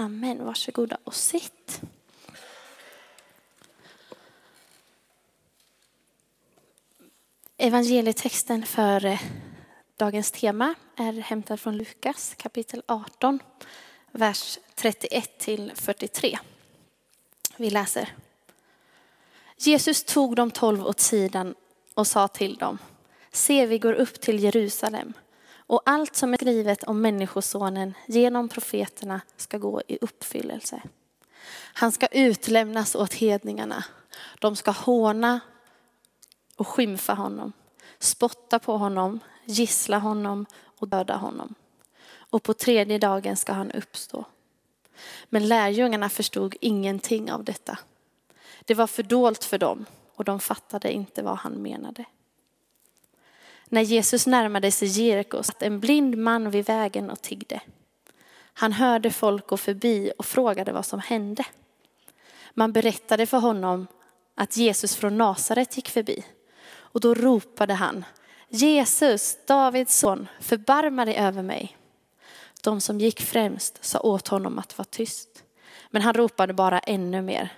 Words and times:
Amen. 0.00 0.44
Varsågoda 0.44 0.98
och 1.04 1.14
sitt. 1.14 1.80
Evangelietexten 7.56 8.66
för 8.66 9.04
eh, 9.04 9.20
dagens 9.96 10.30
tema 10.30 10.74
är 10.96 11.12
hämtad 11.12 11.60
från 11.60 11.76
Lukas 11.76 12.34
kapitel 12.38 12.82
18, 12.86 13.38
vers 14.10 14.58
31 14.74 15.38
till 15.38 15.72
43. 15.74 16.38
Vi 17.56 17.70
läser. 17.70 18.14
Jesus 19.56 20.04
tog 20.04 20.36
de 20.36 20.50
tolv 20.50 20.86
åt 20.86 21.00
sidan 21.00 21.54
och 21.94 22.06
sa 22.06 22.28
till 22.28 22.54
dem, 22.54 22.78
se 23.32 23.66
vi 23.66 23.78
går 23.78 23.92
upp 23.92 24.20
till 24.20 24.44
Jerusalem 24.44 25.12
och 25.70 25.82
allt 25.84 26.16
som 26.16 26.32
är 26.32 26.36
skrivet 26.36 26.82
om 26.82 27.00
Människosonen 27.00 27.94
genom 28.06 28.48
profeterna 28.48 29.20
ska 29.36 29.58
gå 29.58 29.82
i 29.88 29.98
uppfyllelse. 30.00 30.82
Han 31.52 31.92
ska 31.92 32.06
utlämnas 32.06 32.94
åt 32.94 33.14
hedningarna. 33.14 33.84
De 34.40 34.56
ska 34.56 34.70
håna 34.70 35.40
och 36.56 36.68
skymfa 36.68 37.14
honom, 37.14 37.52
spotta 37.98 38.58
på 38.58 38.76
honom, 38.76 39.20
gissla 39.44 39.98
honom 39.98 40.46
och 40.78 40.88
döda 40.88 41.16
honom. 41.16 41.54
Och 42.12 42.42
på 42.42 42.54
tredje 42.54 42.98
dagen 42.98 43.36
ska 43.36 43.52
han 43.52 43.70
uppstå. 43.70 44.24
Men 45.28 45.48
lärjungarna 45.48 46.08
förstod 46.08 46.56
ingenting 46.60 47.32
av 47.32 47.44
detta. 47.44 47.78
Det 48.64 48.74
var 48.74 48.86
fördolt 48.86 49.44
för 49.44 49.58
dem 49.58 49.86
och 50.14 50.24
de 50.24 50.40
fattade 50.40 50.92
inte 50.92 51.22
vad 51.22 51.38
han 51.38 51.52
menade. 51.52 52.04
När 53.72 53.82
Jesus 53.82 54.26
närmade 54.26 54.70
sig 54.70 54.88
Jeriko 54.88 55.42
satt 55.42 55.62
en 55.62 55.80
blind 55.80 56.18
man 56.18 56.50
vid 56.50 56.66
vägen 56.66 57.10
och 57.10 57.22
tiggde. 57.22 57.60
Han 58.52 58.72
hörde 58.72 59.10
folk 59.10 59.46
gå 59.46 59.56
förbi 59.56 60.12
och 60.18 60.26
frågade 60.26 60.72
vad 60.72 60.86
som 60.86 61.00
hände. 61.00 61.44
Man 62.54 62.72
berättade 62.72 63.26
för 63.26 63.38
honom 63.38 63.86
att 64.34 64.56
Jesus 64.56 64.96
från 64.96 65.18
Nasaret 65.18 65.76
gick 65.76 65.88
förbi. 65.88 66.24
Och 66.70 67.00
då 67.00 67.14
ropade 67.14 67.74
han, 67.74 68.04
Jesus, 68.48 69.38
Davids 69.46 69.98
son, 69.98 70.28
förbarma 70.40 71.04
dig 71.04 71.16
över 71.16 71.42
mig. 71.42 71.76
De 72.62 72.80
som 72.80 73.00
gick 73.00 73.20
främst 73.20 73.84
sa 73.84 74.00
åt 74.00 74.28
honom 74.28 74.58
att 74.58 74.78
vara 74.78 74.88
tyst. 74.90 75.44
Men 75.90 76.02
han 76.02 76.14
ropade 76.14 76.52
bara 76.52 76.78
ännu 76.78 77.22
mer, 77.22 77.52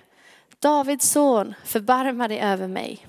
Davids 0.59 1.09
son, 1.11 1.53
förbarma 1.63 2.27
dig 2.27 2.39
över 2.39 2.67
mig. 2.67 3.07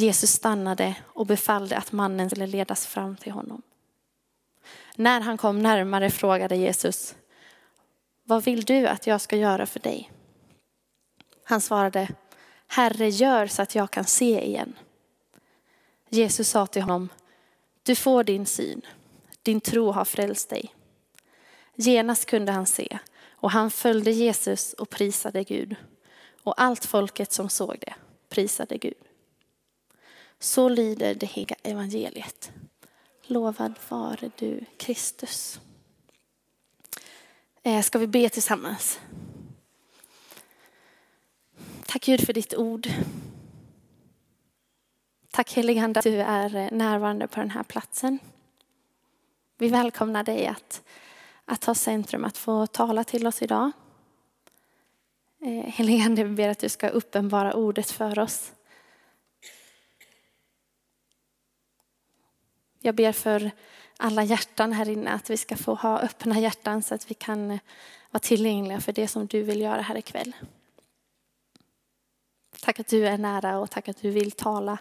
Jesus 0.00 0.32
stannade 0.32 0.94
och 1.02 1.26
befallde 1.26 1.76
att 1.76 1.92
mannen 1.92 2.30
skulle 2.30 2.46
ledas 2.46 2.86
fram 2.86 3.16
till 3.16 3.32
honom. 3.32 3.62
När 4.96 5.20
han 5.20 5.38
kom 5.38 5.58
närmare 5.58 6.10
frågade 6.10 6.56
Jesus, 6.56 7.14
vad 8.24 8.44
vill 8.44 8.64
du 8.64 8.86
att 8.86 9.06
jag 9.06 9.20
ska 9.20 9.36
göra 9.36 9.66
för 9.66 9.80
dig? 9.80 10.12
Han 11.44 11.60
svarade, 11.60 12.08
Herre 12.66 13.08
gör 13.08 13.46
så 13.46 13.62
att 13.62 13.74
jag 13.74 13.90
kan 13.90 14.04
se 14.04 14.46
igen. 14.46 14.74
Jesus 16.08 16.48
sa 16.48 16.66
till 16.66 16.82
honom, 16.82 17.08
du 17.82 17.94
får 17.94 18.24
din 18.24 18.46
syn, 18.46 18.82
din 19.42 19.60
tro 19.60 19.90
har 19.90 20.04
frälst 20.04 20.48
dig. 20.48 20.74
Genast 21.74 22.26
kunde 22.26 22.52
han 22.52 22.66
se 22.66 22.98
och 23.30 23.50
han 23.50 23.70
följde 23.70 24.10
Jesus 24.10 24.72
och 24.72 24.90
prisade 24.90 25.44
Gud. 25.44 25.76
Och 26.42 26.60
allt 26.60 26.84
folket 26.84 27.32
som 27.32 27.48
såg 27.48 27.76
det 27.80 27.94
prisade 28.28 28.78
Gud. 28.78 29.09
Så 30.42 30.68
lyder 30.68 31.14
det 31.14 31.26
heliga 31.26 31.56
evangeliet. 31.62 32.52
Lovad 33.22 33.74
vare 33.88 34.30
du 34.36 34.64
Kristus. 34.76 35.60
Eh, 37.62 37.82
ska 37.82 37.98
vi 37.98 38.06
be 38.06 38.28
tillsammans? 38.28 39.00
Tack 41.86 42.04
Gud 42.04 42.26
för 42.26 42.32
ditt 42.32 42.54
ord. 42.54 42.88
Tack 45.30 45.52
helige 45.52 45.82
Ande 45.82 45.98
att 46.00 46.04
du 46.04 46.20
är 46.20 46.56
eh, 46.56 46.68
närvarande 46.72 47.26
på 47.26 47.40
den 47.40 47.50
här 47.50 47.62
platsen. 47.62 48.18
Vi 49.58 49.68
välkomnar 49.68 50.24
dig 50.24 50.46
att, 50.46 50.82
att 51.44 51.64
ha 51.64 51.74
centrum, 51.74 52.24
att 52.24 52.36
få 52.36 52.66
tala 52.66 53.04
till 53.04 53.26
oss 53.26 53.42
idag. 53.42 53.70
Eh, 55.40 55.72
helige 55.72 56.04
Ande, 56.04 56.24
vi 56.24 56.34
ber 56.34 56.48
att 56.48 56.58
du 56.58 56.68
ska 56.68 56.88
uppenbara 56.88 57.54
ordet 57.54 57.90
för 57.90 58.18
oss. 58.18 58.52
Jag 62.82 62.94
ber 62.94 63.12
för 63.12 63.50
alla 63.96 64.24
hjärtan 64.24 64.72
här 64.72 64.88
inne 64.88 65.10
att 65.10 65.30
vi 65.30 65.36
ska 65.36 65.56
få 65.56 65.74
ha 65.74 65.98
öppna 65.98 66.40
hjärtan 66.40 66.82
så 66.82 66.94
att 66.94 67.10
vi 67.10 67.14
kan 67.14 67.48
vara 68.10 68.20
tillgängliga 68.20 68.80
för 68.80 68.92
det 68.92 69.08
som 69.08 69.26
du 69.26 69.42
vill 69.42 69.60
göra 69.60 69.82
här 69.82 69.96
ikväll. 69.96 70.36
Tack 72.60 72.80
att 72.80 72.88
du 72.88 73.06
är 73.06 73.18
nära 73.18 73.58
och 73.58 73.70
tack 73.70 73.88
att 73.88 74.02
du 74.02 74.10
vill 74.10 74.32
tala, 74.32 74.78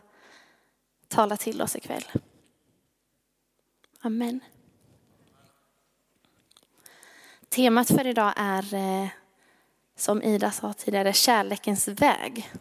tala 1.08 1.38
till 1.38 1.62
oss 1.62 1.76
ikväll. 1.76 2.04
Amen. 4.02 4.40
Temat 7.50 7.88
för 7.88 8.08
idag 8.08 8.34
är, 8.36 8.74
eh, 8.74 9.08
som 9.96 10.24
Ida 10.24 10.52
sa 10.52 10.74
tidigare, 10.74 11.14
kärlekens 11.14 11.88
väg. 11.88 12.52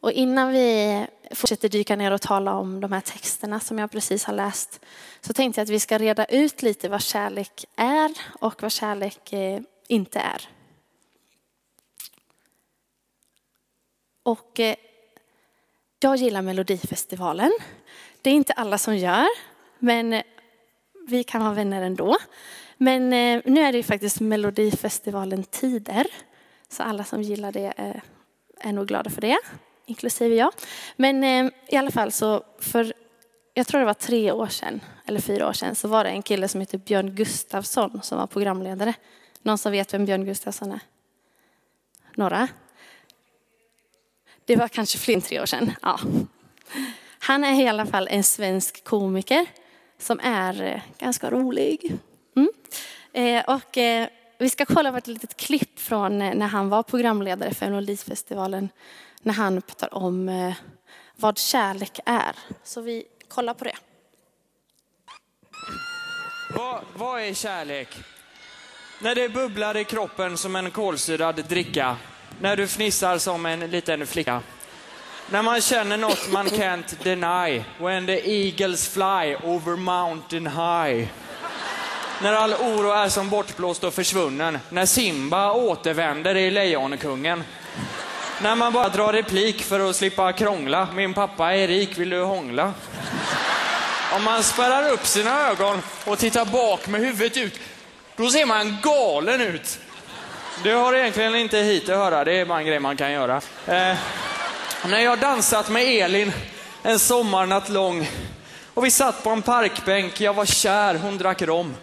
Och 0.00 0.12
innan 0.12 0.52
vi 0.52 1.06
fortsätter 1.30 1.68
dyka 1.68 1.96
ner 1.96 2.10
och 2.10 2.20
tala 2.20 2.54
om 2.54 2.80
de 2.80 2.92
här 2.92 3.00
texterna 3.00 3.60
som 3.60 3.78
jag 3.78 3.90
precis 3.90 4.24
har 4.24 4.34
läst 4.34 4.80
så 5.20 5.32
tänkte 5.32 5.60
jag 5.60 5.62
att 5.64 5.70
vi 5.70 5.80
ska 5.80 5.98
reda 5.98 6.24
ut 6.24 6.62
lite 6.62 6.88
vad 6.88 7.02
kärlek 7.02 7.64
är 7.76 8.10
och 8.40 8.62
vad 8.62 8.72
kärlek 8.72 9.32
eh, 9.32 9.60
inte 9.88 10.18
är. 10.18 10.48
Och 14.22 14.60
eh, 14.60 14.76
jag 16.00 16.16
gillar 16.16 16.42
Melodifestivalen. 16.42 17.52
Det 18.22 18.30
är 18.30 18.34
inte 18.34 18.52
alla 18.52 18.78
som 18.78 18.96
gör, 18.96 19.26
men 19.78 20.12
eh, 20.12 20.22
vi 21.08 21.24
kan 21.24 21.40
vara 21.40 21.54
vänner 21.54 21.82
ändå. 21.82 22.16
Men 22.76 23.10
nu 23.44 23.60
är 23.60 23.72
det 23.72 23.78
ju 23.78 23.82
faktiskt 23.82 24.20
Melodifestivalen 24.20 25.44
tider, 25.44 26.06
så 26.68 26.82
alla 26.82 27.04
som 27.04 27.22
gillar 27.22 27.52
det 27.52 27.72
är 28.60 28.72
nog 28.72 28.88
glada 28.88 29.10
för 29.10 29.20
det 29.20 29.38
inklusive 29.86 30.34
jag. 30.34 30.52
Men 30.96 31.24
eh, 31.24 31.52
i 31.68 31.76
alla 31.76 31.90
fall 31.90 32.12
så 32.12 32.44
för, 32.58 32.92
jag 33.54 33.66
tror 33.66 33.80
det 33.80 33.86
var 33.86 33.94
tre 33.94 34.32
år 34.32 34.46
sedan, 34.46 34.80
eller 35.06 35.20
fyra 35.20 35.48
år 35.48 35.52
sedan, 35.52 35.74
så 35.74 35.88
var 35.88 36.04
det 36.04 36.10
en 36.10 36.22
kille 36.22 36.48
som 36.48 36.60
heter 36.60 36.78
Björn 36.78 37.14
Gustafsson 37.14 38.00
som 38.02 38.18
var 38.18 38.26
programledare. 38.26 38.94
Någon 39.42 39.58
som 39.58 39.72
vet 39.72 39.94
vem 39.94 40.04
Björn 40.04 40.24
Gustafsson 40.24 40.72
är? 40.72 40.80
Några? 42.14 42.48
Det 44.44 44.56
var 44.56 44.68
kanske 44.68 44.98
fler 44.98 45.14
än 45.14 45.20
tre 45.20 45.40
år 45.40 45.46
sedan. 45.46 45.72
Ja. 45.82 46.00
Han 47.18 47.44
är 47.44 47.62
i 47.62 47.68
alla 47.68 47.86
fall 47.86 48.08
en 48.10 48.24
svensk 48.24 48.84
komiker 48.84 49.46
som 49.98 50.20
är 50.22 50.62
eh, 50.62 50.80
ganska 50.98 51.30
rolig. 51.30 51.98
Mm. 52.36 52.48
Eh, 53.12 53.44
och 53.56 53.78
eh, 53.78 54.08
vi 54.38 54.50
ska 54.50 54.64
kolla 54.64 54.92
på 54.92 54.98
ett 54.98 55.06
litet 55.06 55.36
klipp 55.36 55.80
från 55.80 56.22
eh, 56.22 56.34
när 56.34 56.46
han 56.46 56.68
var 56.68 56.82
programledare 56.82 57.54
för 57.54 57.70
Melodifestivalen 57.70 58.68
när 59.26 59.34
han 59.34 59.62
pratar 59.62 59.94
om 59.94 60.28
eh, 60.28 60.54
vad 61.16 61.38
kärlek 61.38 62.00
är. 62.06 62.36
Så 62.64 62.80
vi 62.80 63.04
kollar 63.28 63.54
på 63.54 63.64
det. 63.64 63.76
Vad, 66.54 66.80
vad 66.94 67.20
är 67.20 67.34
kärlek? 67.34 67.88
När 69.00 69.14
det 69.14 69.28
bubblar 69.28 69.76
i 69.76 69.84
kroppen 69.84 70.38
som 70.38 70.56
en 70.56 70.70
kolsyrad 70.70 71.44
dricka. 71.48 71.96
När 72.40 72.56
du 72.56 72.66
fnissar 72.66 73.18
som 73.18 73.46
en 73.46 73.70
liten 73.70 74.06
flicka. 74.06 74.42
När 75.30 75.42
man 75.42 75.60
känner 75.60 75.96
något 75.96 76.32
man 76.32 76.46
can't 76.46 77.02
deny. 77.02 77.64
When 77.78 78.06
the 78.06 78.30
eagles 78.30 78.88
fly 78.88 79.36
over 79.42 79.76
mountain 79.76 80.46
high. 80.46 81.08
När 82.22 82.32
all 82.32 82.54
oro 82.54 82.90
är 82.90 83.08
som 83.08 83.30
bortblåst 83.30 83.84
och 83.84 83.94
försvunnen. 83.94 84.58
När 84.68 84.86
Simba 84.86 85.52
återvänder 85.52 86.34
i 86.34 86.50
Lejonkungen. 86.50 87.44
När 88.42 88.54
man 88.54 88.72
bara 88.72 88.88
drar 88.88 89.12
replik 89.12 89.62
för 89.62 89.90
att 89.90 89.96
slippa 89.96 90.32
krångla. 90.32 90.88
Min 90.94 91.14
pappa 91.14 91.54
är 91.54 91.68
rik, 91.68 91.98
vill 91.98 92.10
du 92.10 92.22
hångla? 92.22 92.72
Om 94.14 94.24
man 94.24 94.42
spärrar 94.42 94.90
upp 94.90 95.06
sina 95.06 95.48
ögon 95.48 95.82
och 96.04 96.18
tittar 96.18 96.44
bak 96.44 96.86
med 96.86 97.00
huvudet 97.00 97.36
ut, 97.36 97.60
då 98.16 98.30
ser 98.30 98.46
man 98.46 98.76
galen 98.82 99.40
ut. 99.40 99.78
Det 100.62 100.70
har 100.70 100.94
egentligen 100.94 101.34
inte 101.34 101.58
hit 101.58 101.88
att 101.88 101.96
höra, 101.96 102.24
det 102.24 102.32
är 102.32 102.44
bara 102.44 102.58
en 102.58 102.66
grej 102.66 102.80
man 102.80 102.96
kan 102.96 103.12
göra. 103.12 103.36
Eh, 103.66 103.96
när 104.86 105.00
jag 105.00 105.18
dansat 105.18 105.68
med 105.68 105.82
Elin 105.82 106.32
en 106.82 106.98
sommarnatt 106.98 107.68
lång 107.68 108.08
och 108.74 108.84
vi 108.84 108.90
satt 108.90 109.22
på 109.22 109.30
en 109.30 109.42
parkbänk, 109.42 110.20
jag 110.20 110.34
var 110.34 110.46
kär, 110.46 110.94
hon 110.94 111.18
drack 111.18 111.42
rom. 111.42 111.74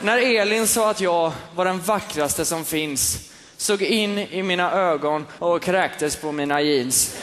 När 0.00 0.18
Elin 0.18 0.66
sa 0.66 0.90
att 0.90 1.00
jag 1.00 1.32
var 1.54 1.64
den 1.64 1.80
vackraste 1.80 2.44
som 2.44 2.64
finns 2.64 3.27
såg 3.58 3.82
in 3.82 4.18
i 4.18 4.42
mina 4.42 4.72
ögon 4.72 5.26
och 5.38 5.62
kräktes 5.62 6.16
på 6.16 6.32
mina 6.32 6.60
jeans. 6.60 7.16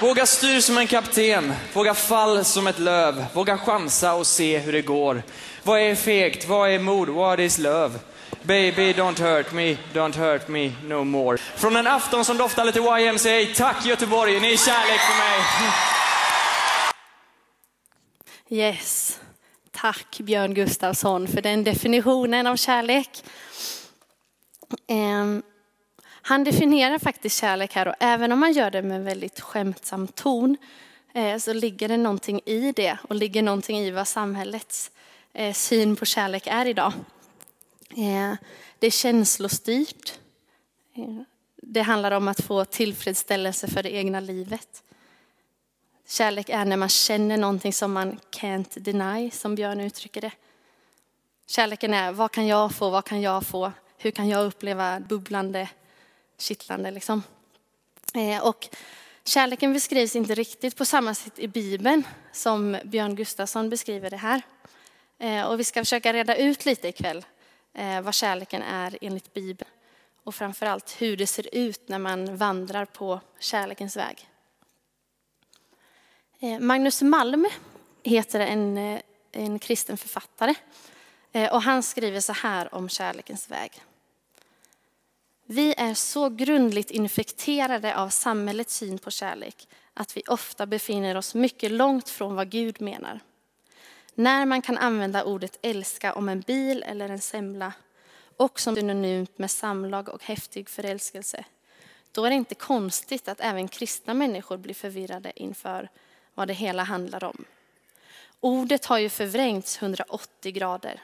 Våga 0.00 0.26
styr 0.26 0.60
som 0.60 0.78
en 0.78 0.86
kapten, 0.86 1.52
våga 1.72 1.94
fall 1.94 2.44
som 2.44 2.66
ett 2.66 2.78
löv, 2.78 3.24
våga 3.32 3.58
chansa 3.58 4.14
och 4.14 4.26
se 4.26 4.58
hur 4.58 4.72
det 4.72 4.82
går. 4.82 5.22
Vad 5.62 5.80
är 5.80 5.94
fegt, 5.94 6.48
vad 6.48 6.70
är 6.70 6.78
mod, 6.78 7.08
what 7.08 7.38
is 7.38 7.58
love? 7.58 7.98
Baby 8.42 8.92
don't 8.92 9.20
hurt 9.20 9.52
me, 9.52 9.76
don't 9.92 10.16
hurt 10.16 10.48
me 10.48 10.72
no 10.84 11.04
more. 11.04 11.38
Från 11.38 11.76
en 11.76 11.86
afton 11.86 12.24
som 12.24 12.36
doftar 12.36 12.64
lite 12.64 12.78
YMCA, 12.78 13.54
tack 13.56 13.86
Göteborg, 13.86 14.40
ni 14.40 14.52
är 14.52 14.56
kärlek 14.56 15.00
för 15.00 15.18
mig. 15.18 15.40
Yes. 18.62 19.18
Tack 19.70 20.18
Björn 20.18 20.54
Gustafsson 20.54 21.28
för 21.28 21.42
den 21.42 21.64
definitionen 21.64 22.46
av 22.46 22.56
kärlek. 22.56 23.08
Ehm, 24.86 25.42
han 26.22 26.44
definierar 26.44 26.98
faktiskt 26.98 27.40
kärlek 27.40 27.74
här 27.74 27.88
och 27.88 27.94
även 28.00 28.32
om 28.32 28.40
man 28.40 28.52
gör 28.52 28.70
det 28.70 28.82
med 28.82 28.96
en 28.96 29.04
väldigt 29.04 29.40
skämtsam 29.40 30.08
ton 30.08 30.56
eh, 31.14 31.38
så 31.38 31.52
ligger 31.52 31.88
det 31.88 31.96
någonting 31.96 32.40
i 32.44 32.72
det 32.72 32.98
och 33.08 33.14
ligger 33.14 33.42
någonting 33.42 33.78
i 33.78 33.90
vad 33.90 34.08
samhällets 34.08 34.90
eh, 35.32 35.54
syn 35.54 35.96
på 35.96 36.04
kärlek 36.04 36.46
är 36.46 36.66
idag. 36.66 36.92
Eh, 37.90 38.34
det 38.78 38.86
är 38.86 38.90
känslostyrt. 38.90 40.18
Eh, 40.94 41.22
det 41.56 41.82
handlar 41.82 42.10
om 42.10 42.28
att 42.28 42.40
få 42.40 42.64
tillfredsställelse 42.64 43.68
för 43.68 43.82
det 43.82 43.94
egna 43.94 44.20
livet. 44.20 44.82
Kärlek 46.08 46.48
är 46.48 46.64
när 46.64 46.76
man 46.76 46.88
känner 46.88 47.36
någonting 47.36 47.72
som 47.72 47.92
man 47.92 48.18
can't 48.30 48.78
deny, 48.78 49.30
som 49.30 49.54
Björn 49.54 49.80
uttrycker 49.80 50.20
det. 50.20 50.32
Kärleken 51.46 51.94
är, 51.94 52.12
vad 52.12 52.32
kan 52.32 52.46
jag 52.46 52.74
få, 52.74 52.90
vad 52.90 53.04
kan 53.04 53.20
jag 53.20 53.46
få? 53.46 53.72
Hur 54.02 54.10
kan 54.10 54.28
jag 54.28 54.46
uppleva 54.46 55.00
bubblande 55.00 55.68
kittlande. 56.38 56.90
Liksom. 56.90 57.22
Eh, 58.14 58.46
och 58.46 58.68
kärleken 59.24 59.72
beskrivs 59.72 60.16
inte 60.16 60.34
riktigt 60.34 60.76
på 60.76 60.84
samma 60.84 61.14
sätt 61.14 61.38
i 61.38 61.48
Bibeln 61.48 62.02
som 62.32 62.78
Björn 62.84 63.16
Gustafsson 63.16 63.70
beskriver 63.70 64.10
det 64.10 64.16
här. 64.16 64.42
Eh, 65.18 65.42
och 65.42 65.60
vi 65.60 65.64
ska 65.64 65.80
försöka 65.80 66.12
reda 66.12 66.36
ut 66.36 66.66
lite 66.66 66.88
ikväll 66.88 67.24
eh, 67.74 68.00
vad 68.00 68.14
kärleken 68.14 68.62
är 68.62 68.98
enligt 69.00 69.34
Bibeln. 69.34 69.70
Och 70.24 70.34
framförallt 70.34 70.96
hur 70.98 71.16
det 71.16 71.26
ser 71.26 71.54
ut 71.54 71.88
när 71.88 71.98
man 71.98 72.36
vandrar 72.36 72.84
på 72.84 73.20
kärlekens 73.38 73.96
väg. 73.96 74.26
Magnus 76.60 77.02
Malm 77.02 77.48
heter 78.02 78.40
en, 78.40 79.00
en 79.32 79.58
kristen 79.58 79.96
författare. 79.96 80.54
Och 81.52 81.62
han 81.62 81.82
skriver 81.82 82.20
så 82.20 82.32
här 82.32 82.74
om 82.74 82.88
kärlekens 82.88 83.50
väg. 83.50 83.82
Vi 85.52 85.74
är 85.76 85.94
så 85.94 86.28
grundligt 86.28 86.90
infekterade 86.90 87.96
av 87.96 88.08
samhällets 88.08 88.76
syn 88.76 88.98
på 88.98 89.10
kärlek 89.10 89.68
att 89.94 90.16
vi 90.16 90.22
ofta 90.28 90.66
befinner 90.66 91.16
oss 91.16 91.34
mycket 91.34 91.70
långt 91.70 92.08
från 92.08 92.34
vad 92.34 92.50
Gud 92.50 92.80
menar. 92.80 93.20
När 94.14 94.46
man 94.46 94.62
kan 94.62 94.78
använda 94.78 95.24
ordet 95.24 95.58
älska 95.62 96.14
om 96.14 96.28
en 96.28 96.40
bil 96.40 96.82
eller 96.82 97.08
en 97.08 97.20
semla 97.20 97.72
och 98.36 98.60
som 98.60 98.74
synonymt 98.74 99.38
med 99.38 99.50
samlag 99.50 100.08
och 100.08 100.24
häftig 100.24 100.68
förälskelse, 100.68 101.44
då 102.12 102.24
är 102.24 102.30
det 102.30 102.36
inte 102.36 102.54
konstigt 102.54 103.28
att 103.28 103.40
även 103.40 103.68
kristna 103.68 104.14
människor 104.14 104.56
blir 104.56 104.74
förvirrade 104.74 105.32
inför 105.36 105.88
vad 106.34 106.48
det 106.48 106.54
hela 106.54 106.82
handlar 106.82 107.24
om. 107.24 107.44
Ordet 108.40 108.84
har 108.86 108.98
ju 108.98 109.08
förvrängts 109.08 109.82
180 109.82 110.52
grader. 110.52 111.02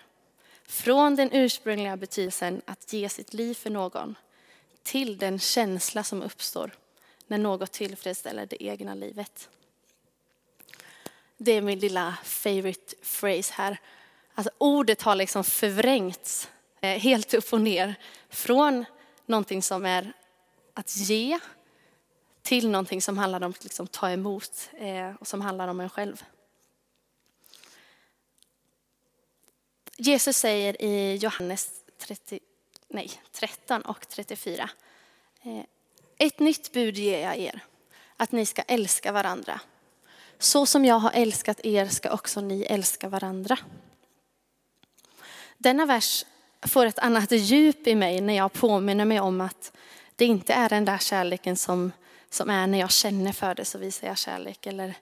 Från 0.67 1.17
den 1.17 1.33
ursprungliga 1.33 1.97
betydelsen 1.97 2.63
att 2.65 2.93
ge 2.93 3.09
sitt 3.09 3.35
liv 3.35 3.55
för 3.55 3.71
någon 3.71 4.17
till 4.87 5.19
den 5.19 5.39
känsla 5.39 6.05
som 6.05 6.23
uppstår 6.23 6.71
när 7.27 7.39
något 7.39 7.73
tillfredsställer 7.73 8.47
det 8.47 8.65
egna 8.65 8.95
livet. 8.95 9.49
Det 11.37 11.53
är 11.53 11.61
min 11.61 11.79
lilla 11.79 12.17
favorite 12.25 12.97
phrase 13.21 13.53
här. 13.55 13.81
Alltså 14.35 14.51
ordet 14.59 15.03
har 15.03 15.15
liksom 15.15 15.45
förvrängts 15.45 16.49
eh, 16.81 16.99
helt 16.99 17.35
upp 17.35 17.53
och 17.53 17.61
ner 17.61 17.95
från 18.29 18.85
någonting 19.27 19.63
som 19.63 19.87
är 19.87 20.13
att 20.75 20.97
ge 20.97 21.39
till 22.43 22.71
någonting 22.71 23.03
som 23.03 23.19
handlar 23.19 23.43
om 23.45 23.51
att 23.51 23.65
liksom 23.65 23.87
ta 23.87 24.11
emot 24.11 24.71
eh, 24.73 25.15
och 25.21 25.27
som 25.27 25.41
handlar 25.41 25.69
om 25.69 25.81
en 25.81 25.91
själv. 25.91 26.25
Jesus 29.97 30.37
säger 30.37 30.83
i 30.83 31.17
Johannes 31.17 31.71
30, 31.99 32.41
nej, 32.89 33.11
13 33.33 33.83
och 33.83 34.09
34. 34.09 34.71
Eh, 35.43 35.65
ett 36.19 36.39
nytt 36.39 36.73
bud 36.73 36.97
ger 36.97 37.19
jag 37.19 37.37
er, 37.37 37.61
att 38.17 38.33
ni 38.33 38.47
ska 38.47 38.63
älska 38.63 39.13
varandra. 39.13 39.61
Så 40.39 40.67
som 40.67 40.85
jag 40.85 40.99
har 40.99 41.11
älskat 41.15 41.61
er 41.65 41.87
ska 41.87 42.11
också 42.13 42.41
ni 42.41 42.63
älska 42.63 43.09
varandra. 43.09 43.59
Denna 45.59 45.87
vers 45.87 46.25
får 46.63 46.87
ett 46.87 46.99
annat 46.99 47.33
djup 47.33 47.87
i 47.87 47.95
mig 47.95 48.21
när 48.21 48.35
jag 48.35 48.53
påminner 48.53 49.05
mig 49.05 49.21
om 49.21 49.41
att 49.41 49.73
det 50.17 50.25
inte 50.25 50.53
är 50.53 50.69
den 50.69 50.85
där 50.85 50.99
kärleken 50.99 51.57
som, 51.57 51.93
som 52.31 52.51
är 52.51 52.67
när 52.67 52.79
jag 52.79 52.91
känner 52.91 53.33
för 53.33 53.55
det 53.55 53.65
så 53.65 53.79
visar 53.79 54.07
jag 54.07 54.19
kärlek. 54.19 54.67
Eller 54.67 54.95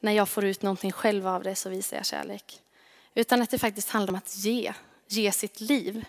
när 0.00 0.12
jag 0.12 0.28
får 0.28 0.44
ut 0.44 0.62
någonting 0.62 0.92
själv 0.92 1.26
av 1.26 1.42
det 1.42 1.54
så 1.54 1.68
visar 1.68 1.96
jag 1.96 2.06
kärlek. 2.06 2.60
Utan 3.14 3.42
att 3.42 3.50
det 3.50 3.58
faktiskt 3.58 3.90
handlar 3.90 4.12
om 4.12 4.18
att 4.18 4.36
ge, 4.36 4.72
ge 5.08 5.32
sitt 5.32 5.60
liv. 5.60 6.04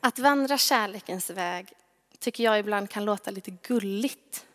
Att 0.00 0.18
vandra 0.18 0.58
kärlekens 0.58 1.30
väg 1.30 1.72
tycker 2.18 2.44
jag 2.44 2.58
ibland 2.58 2.90
kan 2.90 3.04
låta 3.04 3.30
lite 3.30 3.50
gulligt. 3.50 4.46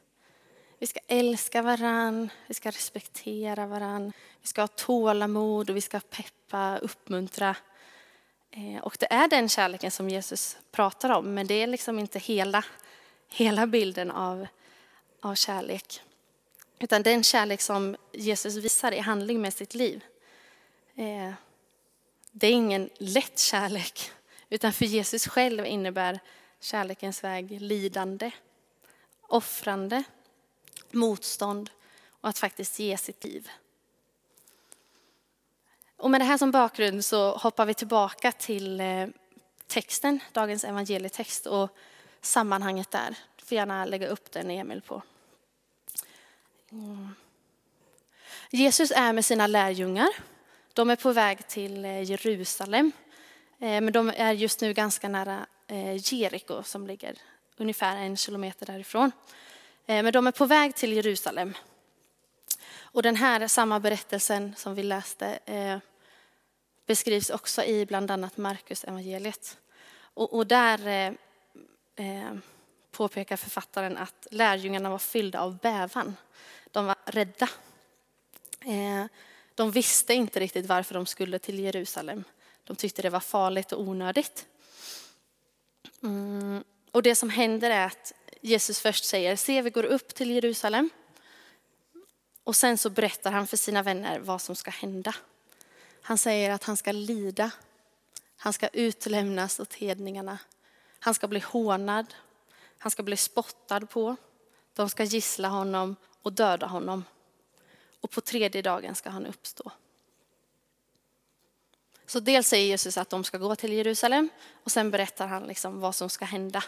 Vi 0.79 0.87
ska 0.87 0.99
älska 1.07 1.61
varann, 1.61 2.29
vi 2.47 2.53
ska 2.53 2.69
respektera 2.69 3.67
varann, 3.67 4.13
vi 4.41 4.47
ska 4.47 4.61
ha 4.61 4.67
tålamod 4.67 5.69
och 5.69 5.75
vi 5.75 5.81
ska 5.81 5.99
peppa, 5.99 6.77
uppmuntra. 6.77 7.55
Eh, 8.51 8.81
och 8.83 8.97
det 8.99 9.13
är 9.13 9.27
den 9.27 9.49
kärleken 9.49 9.91
som 9.91 10.09
Jesus 10.09 10.57
pratar 10.71 11.09
om, 11.09 11.33
men 11.33 11.47
det 11.47 11.53
är 11.53 11.67
liksom 11.67 11.99
inte 11.99 12.19
hela, 12.19 12.65
hela 13.29 13.67
bilden 13.67 14.11
av, 14.11 14.47
av 15.21 15.35
kärlek. 15.35 16.01
Utan 16.79 17.03
den 17.03 17.23
kärlek 17.23 17.61
som 17.61 17.95
Jesus 18.11 18.55
visar 18.55 18.91
i 18.91 18.99
handling 18.99 19.41
med 19.41 19.53
sitt 19.53 19.73
liv. 19.73 20.03
Eh, 20.95 21.33
det 22.31 22.47
är 22.47 22.51
ingen 22.51 22.89
lätt 22.97 23.39
kärlek. 23.39 24.11
Utan 24.53 24.73
för 24.73 24.85
Jesus 24.85 25.27
själv 25.27 25.65
innebär 25.65 26.19
kärlekens 26.59 27.23
väg 27.23 27.61
lidande, 27.61 28.31
offrande, 29.21 30.03
motstånd 30.91 31.69
och 32.21 32.29
att 32.29 32.39
faktiskt 32.39 32.79
ge 32.79 32.97
sitt 32.97 33.23
liv. 33.23 33.49
Och 35.97 36.11
med 36.11 36.21
det 36.21 36.25
här 36.25 36.37
som 36.37 36.51
bakgrund 36.51 37.05
så 37.05 37.37
hoppar 37.37 37.65
vi 37.65 37.73
tillbaka 37.73 38.31
till 38.31 38.79
eh, 38.79 39.07
texten, 39.67 40.19
dagens 40.31 40.63
evangelietext 40.63 41.45
och 41.45 41.77
sammanhanget 42.21 42.91
där. 42.91 43.15
Du 43.35 43.45
får 43.45 43.55
gärna 43.55 43.85
lägga 43.85 44.07
upp 44.07 44.31
den 44.31 44.51
Emil 44.51 44.81
på. 44.81 45.01
Mm. 46.71 47.15
Jesus 48.49 48.91
är 48.91 49.13
med 49.13 49.25
sina 49.25 49.47
lärjungar. 49.47 50.09
De 50.73 50.89
är 50.89 50.95
på 50.95 51.11
väg 51.11 51.47
till 51.47 51.85
eh, 51.85 52.03
Jerusalem 52.03 52.91
Eh, 53.61 53.81
men 53.81 53.93
de 53.93 54.09
är 54.15 54.33
just 54.33 54.61
nu 54.61 54.73
ganska 54.73 55.09
nära 55.09 55.45
eh, 55.67 56.13
Jeriko 56.13 56.63
som 56.63 56.87
ligger 56.87 57.15
ungefär 57.57 57.97
en 57.97 58.17
kilometer 58.17 58.65
därifrån. 58.65 59.11
Eh, 59.85 60.03
men 60.03 60.13
de 60.13 60.27
är 60.27 60.31
på 60.31 60.45
väg 60.45 60.75
till 60.75 60.93
Jerusalem. 60.93 61.53
Och 62.79 63.03
den 63.03 63.15
här 63.15 63.47
samma 63.47 63.79
berättelsen 63.79 64.53
som 64.57 64.75
vi 64.75 64.83
läste 64.83 65.39
beskrivs 66.85 67.29
också 67.29 67.63
i 67.63 67.85
bland 67.85 68.11
annat 68.11 68.37
Markus 68.37 68.83
evangeliet. 68.83 69.57
Och, 69.93 70.33
och 70.33 70.47
där 70.47 70.87
eh, 71.95 72.33
påpekar 72.91 73.37
författaren 73.37 73.97
att 73.97 74.27
lärjungarna 74.31 74.89
var 74.89 74.99
fyllda 74.99 75.39
av 75.39 75.57
bävan. 75.57 76.15
De 76.71 76.85
var 76.85 76.95
rädda. 77.05 77.49
Eh, 78.65 79.05
de 79.55 79.71
visste 79.71 80.13
inte 80.13 80.39
riktigt 80.39 80.65
varför 80.65 80.93
de 80.93 81.05
skulle 81.05 81.39
till 81.39 81.59
Jerusalem. 81.59 82.23
De 82.63 82.75
tyckte 82.75 83.01
det 83.01 83.09
var 83.09 83.19
farligt 83.19 83.71
och 83.71 83.81
onödigt. 83.81 84.45
Mm. 86.03 86.63
Och 86.91 87.03
det 87.03 87.15
som 87.15 87.29
händer 87.29 87.69
är 87.69 87.85
att 87.85 88.13
Jesus 88.41 88.79
först 88.79 89.05
säger, 89.05 89.35
se 89.35 89.61
vi 89.61 89.69
går 89.69 89.83
upp 89.83 90.15
till 90.15 90.31
Jerusalem. 90.31 90.89
Och 92.43 92.55
sen 92.55 92.77
så 92.77 92.89
berättar 92.89 93.31
han 93.31 93.47
för 93.47 93.57
sina 93.57 93.83
vänner 93.83 94.19
vad 94.19 94.41
som 94.41 94.55
ska 94.55 94.71
hända. 94.71 95.15
Han 96.01 96.17
säger 96.17 96.49
att 96.49 96.63
han 96.63 96.77
ska 96.77 96.91
lida. 96.91 97.51
Han 98.37 98.53
ska 98.53 98.67
utlämnas 98.67 99.59
åt 99.59 99.73
hedningarna. 99.73 100.39
Han 100.99 101.13
ska 101.13 101.27
bli 101.27 101.39
hånad. 101.39 102.13
Han 102.77 102.91
ska 102.91 103.03
bli 103.03 103.17
spottad 103.17 103.81
på. 103.81 104.15
De 104.73 104.89
ska 104.89 105.03
gissla 105.03 105.47
honom 105.47 105.95
och 106.21 106.33
döda 106.33 106.65
honom. 106.65 107.03
Och 108.01 108.11
på 108.11 108.21
tredje 108.21 108.61
dagen 108.61 108.95
ska 108.95 109.09
han 109.09 109.25
uppstå. 109.25 109.71
Så 112.11 112.19
dels 112.19 112.47
säger 112.47 112.65
Jesus 112.65 112.97
att 112.97 113.09
de 113.09 113.23
ska 113.23 113.37
gå 113.37 113.55
till 113.55 113.73
Jerusalem 113.73 114.29
och 114.63 114.71
sen 114.71 114.91
berättar 114.91 115.27
han 115.27 115.43
liksom 115.43 115.79
vad 115.79 115.95
som 115.95 116.09
ska 116.09 116.25
hända. 116.25 116.63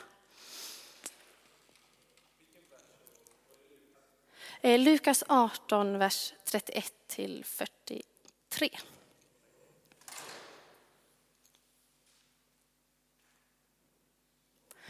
Eh, 4.62 4.80
Lukas 4.80 5.24
18, 5.28 5.98
vers 5.98 6.34
31 6.44 6.94
till 7.08 7.44
43. 7.46 8.70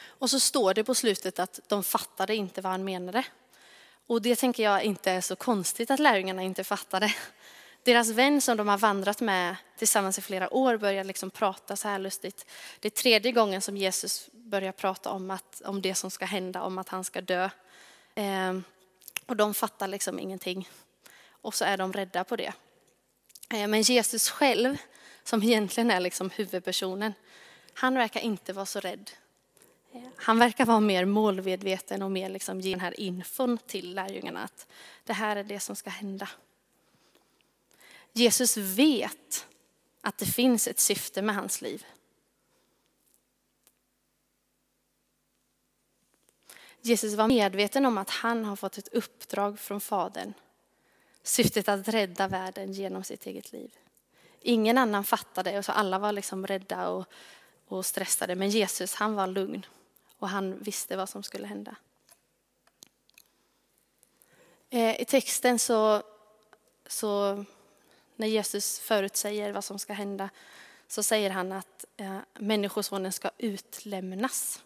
Och 0.03 0.29
så 0.29 0.39
står 0.39 0.74
det 0.74 0.83
på 0.83 0.95
slutet 0.95 1.39
att 1.39 1.60
de 1.67 1.83
fattade 1.83 2.36
inte 2.36 2.62
vad 2.62 2.72
han 2.72 2.83
menade. 2.83 3.25
Och 4.07 4.22
det 4.22 4.36
tänker 4.36 4.63
jag 4.63 4.83
inte 4.83 5.12
är 5.12 5.22
så 5.22 5.36
konstigt 5.36 5.91
att 5.91 6.00
lärjungarna 6.00 6.43
inte 6.43 6.63
fattade. 6.63 7.13
Deras 7.84 8.10
vän 8.10 8.42
som 8.42 8.58
de 8.58 8.68
har 8.68 8.78
vandrat 8.78 9.22
med 9.22 9.56
tillsammans 9.78 10.18
i 10.18 10.22
flera 10.22 10.54
år 10.54 10.78
börjar 10.78 11.04
liksom 11.04 11.30
prata 11.30 11.75
så 11.75 11.88
här 11.88 12.00
lustigt. 12.00 12.46
Det 12.80 12.88
är 12.88 12.90
tredje 12.90 13.32
gången 13.32 13.62
som 13.62 13.78
Jesus 13.78 14.30
börjar 14.32 14.72
prata 14.72 15.12
om, 15.12 15.32
att, 15.32 15.62
om 15.66 15.82
det 15.82 15.96
som 15.96 16.12
ska 16.12 16.25
hända, 16.25 16.62
om 16.62 16.78
att 16.78 16.90
han 16.90 17.04
ska 17.04 17.22
dö. 17.22 17.50
Eh, 18.16 18.60
och 19.25 19.36
de 19.36 19.54
fattar 19.54 19.88
liksom 19.88 20.20
ingenting. 20.20 20.70
Och 21.30 21.56
så 21.56 21.66
är 21.66 21.78
de 21.78 21.94
rädda 21.94 22.24
på 22.24 22.36
det. 22.36 22.54
Eh, 23.54 23.68
men 23.68 23.82
Jesus 23.82 24.30
själv, 24.30 24.78
som 25.24 25.44
egentligen 25.44 25.92
är 25.92 26.00
liksom 26.00 26.30
huvudpersonen, 26.30 27.13
han 27.74 27.94
verkar 27.94 28.22
inte 28.22 28.54
vara 28.54 28.66
så 28.66 28.80
rädd. 28.80 29.12
Han 30.16 30.40
verkar 30.40 30.66
vara 30.66 30.80
mer 30.80 31.06
målmedveten 31.06 32.02
och 32.02 32.12
mer 32.12 32.30
liksom 32.30 32.62
ge 32.62 32.72
den 32.72 32.80
här 32.80 33.00
infon 33.00 33.58
till 33.58 33.96
lärjungarna 33.96 34.44
att 34.44 34.68
det 35.04 35.13
här 35.13 35.36
är 35.36 35.44
det 35.44 35.60
som 35.60 35.75
ska 35.75 35.90
hända. 35.90 36.30
Jesus 38.13 38.58
vet 38.58 39.48
att 40.01 40.17
det 40.17 40.25
finns 40.25 40.67
ett 40.67 40.79
syfte 40.79 41.22
med 41.22 41.36
hans 41.36 41.62
liv. 41.62 41.86
Jesus 46.82 47.13
var 47.13 47.27
medveten 47.27 47.86
om 47.86 47.98
att 47.98 48.10
han 48.10 48.46
har 48.46 48.55
fått 48.55 48.77
ett 48.77 48.88
uppdrag 48.88 49.60
från 49.60 49.82
Fadern. 49.82 50.34
Syftet 51.24 51.70
att 51.70 51.88
rädda 51.88 52.27
världen 52.27 52.74
genom 52.74 53.03
sitt 53.03 53.25
eget 53.25 53.51
liv. 53.51 53.77
Ingen 54.41 54.77
annan 54.77 55.03
fattade 55.03 55.58
och 55.58 55.65
så 55.65 55.72
alla 55.72 56.00
var 56.00 56.12
liksom 56.12 56.48
rädda 56.48 56.89
och, 56.89 57.05
och 57.67 57.86
stressade. 57.86 58.36
Men 58.36 58.50
Jesus 58.50 58.93
han 58.93 59.13
var 59.13 59.27
lugn 59.27 59.65
och 60.17 60.29
han 60.29 60.60
visste 60.60 60.96
vad 60.96 61.10
som 61.10 61.24
skulle 61.24 61.48
hända. 61.48 61.75
Eh, 64.70 65.01
I 65.01 65.05
texten 65.05 65.60
så, 65.60 66.03
så 66.88 67.46
när 68.15 68.27
Jesus 68.27 68.79
förutsäger 68.79 69.51
vad 69.51 69.63
som 69.63 69.79
ska 69.79 69.93
hända 69.93 70.29
så 70.88 71.03
säger 71.03 71.29
han 71.29 71.51
att 71.51 71.86
eh, 71.98 72.17
Människosonen 72.34 73.12
ska 73.12 73.29
utlämnas. 73.38 74.63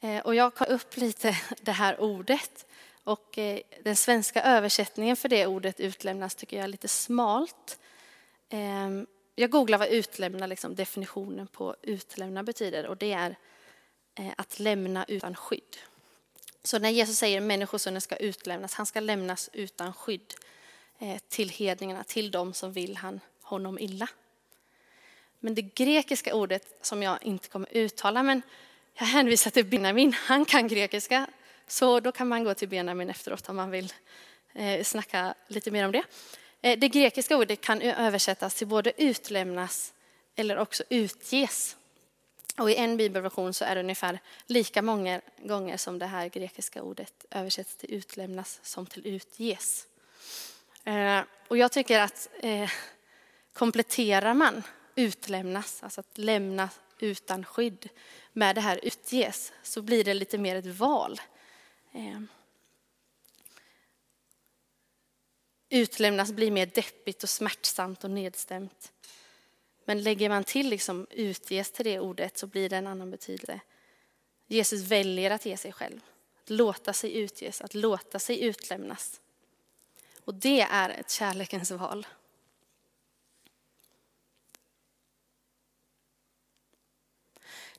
Eh, 0.00 0.18
och 0.18 0.34
jag 0.34 0.54
tar 0.54 0.70
upp 0.70 0.96
lite 0.96 1.36
det 1.60 1.72
här 1.72 2.00
ordet. 2.00 2.66
Och 3.04 3.38
eh, 3.38 3.60
den 3.82 3.96
svenska 3.96 4.42
översättningen 4.42 5.16
för 5.16 5.28
det 5.28 5.46
ordet 5.46 5.80
utlämnas 5.80 6.34
tycker 6.34 6.56
jag 6.56 6.64
är 6.64 6.68
lite 6.68 6.88
smalt. 6.88 7.78
Ehm, 8.48 9.06
jag 9.34 9.50
googlar 9.50 9.78
vad 9.78 9.88
utlämna, 9.88 10.46
liksom 10.46 10.74
definitionen 10.74 11.46
på 11.46 11.76
utlämna 11.82 12.42
betyder 12.42 12.86
och 12.86 12.96
det 12.96 13.12
är 13.12 13.36
eh, 14.14 14.32
att 14.36 14.58
lämna 14.58 15.04
utan 15.08 15.34
skydd. 15.34 15.76
Så 16.62 16.78
när 16.78 16.90
Jesus 16.90 17.18
säger 17.18 17.38
att 17.38 17.46
människosonen 17.46 18.00
ska 18.00 18.16
utlämnas, 18.16 18.74
han 18.74 18.86
ska 18.86 19.00
lämnas 19.00 19.50
utan 19.52 19.92
skydd 19.92 20.34
Eh, 20.98 21.18
till 21.28 21.50
hedningarna, 21.50 22.04
till 22.04 22.30
dem 22.30 22.54
som 22.54 22.72
vill 22.72 22.96
han, 22.96 23.20
honom 23.42 23.78
illa. 23.78 24.08
Men 25.40 25.54
det 25.54 25.62
grekiska 25.62 26.34
ordet 26.34 26.78
som 26.80 27.02
jag 27.02 27.22
inte 27.22 27.48
kommer 27.48 27.68
uttala, 27.72 28.22
men 28.22 28.42
jag 28.94 29.06
hänvisar 29.06 29.50
till 29.50 29.64
Benjamin, 29.64 30.12
han 30.12 30.44
kan 30.44 30.68
grekiska. 30.68 31.26
Så 31.66 32.00
då 32.00 32.12
kan 32.12 32.28
man 32.28 32.44
gå 32.44 32.54
till 32.54 32.68
Benjamin 32.68 33.10
efteråt 33.10 33.48
om 33.48 33.56
man 33.56 33.70
vill 33.70 33.92
eh, 34.52 34.84
snacka 34.84 35.34
lite 35.48 35.70
mer 35.70 35.84
om 35.84 35.92
det. 35.92 36.02
Eh, 36.60 36.78
det 36.78 36.88
grekiska 36.88 37.36
ordet 37.36 37.60
kan 37.60 37.82
översättas 37.82 38.54
till 38.54 38.66
både 38.66 39.02
utlämnas 39.02 39.92
eller 40.36 40.58
också 40.58 40.84
utges. 40.88 41.76
Och 42.58 42.70
i 42.70 42.74
en 42.74 42.96
bibelversion 42.96 43.54
så 43.54 43.64
är 43.64 43.74
det 43.74 43.80
ungefär 43.80 44.18
lika 44.46 44.82
många 44.82 45.20
gånger 45.42 45.76
som 45.76 45.98
det 45.98 46.06
här 46.06 46.28
grekiska 46.28 46.82
ordet 46.82 47.24
översätts 47.30 47.76
till 47.76 47.94
utlämnas 47.94 48.60
som 48.62 48.86
till 48.86 49.06
utges. 49.06 49.86
Eh, 50.84 51.20
och 51.48 51.56
jag 51.56 51.72
tycker 51.72 52.00
att 52.00 52.28
eh, 52.40 52.70
kompletterar 53.52 54.34
man 54.34 54.62
utlämnas, 54.94 55.82
alltså 55.82 56.00
att 56.00 56.18
lämna 56.18 56.68
utan 56.98 57.44
skydd, 57.44 57.88
med 58.32 58.54
det 58.54 58.60
här 58.60 58.80
utges 58.82 59.52
så 59.62 59.82
blir 59.82 60.04
det 60.04 60.14
lite 60.14 60.38
mer 60.38 60.56
ett 60.56 60.78
val. 60.78 61.20
Eh. 61.92 62.20
Utlämnas 65.68 66.32
blir 66.32 66.50
mer 66.50 66.66
deppigt 66.66 67.22
och 67.22 67.28
smärtsamt 67.28 68.04
och 68.04 68.10
nedstämt. 68.10 68.92
Men 69.84 70.02
lägger 70.02 70.28
man 70.28 70.44
till 70.44 70.68
liksom 70.68 71.06
utges 71.10 71.70
till 71.70 71.84
det 71.84 72.00
ordet 72.00 72.38
så 72.38 72.46
blir 72.46 72.68
det 72.68 72.76
en 72.76 72.86
annan 72.86 73.10
betydelse. 73.10 73.60
Jesus 74.46 74.82
väljer 74.82 75.30
att 75.30 75.46
ge 75.46 75.56
sig 75.56 75.72
själv, 75.72 76.00
att 76.42 76.50
låta 76.50 76.92
sig 76.92 77.16
utges, 77.16 77.60
att 77.60 77.74
låta 77.74 78.18
sig 78.18 78.42
utlämnas. 78.42 79.20
Och 80.24 80.34
det 80.34 80.60
är 80.60 80.88
ett 80.88 81.10
kärlekens 81.10 81.70
val. 81.70 82.06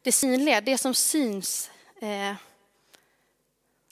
det 0.05 0.11
synliga, 0.11 0.61
det 0.61 0.77
som 0.77 0.93
syns, 0.93 1.71
eh, 2.01 2.35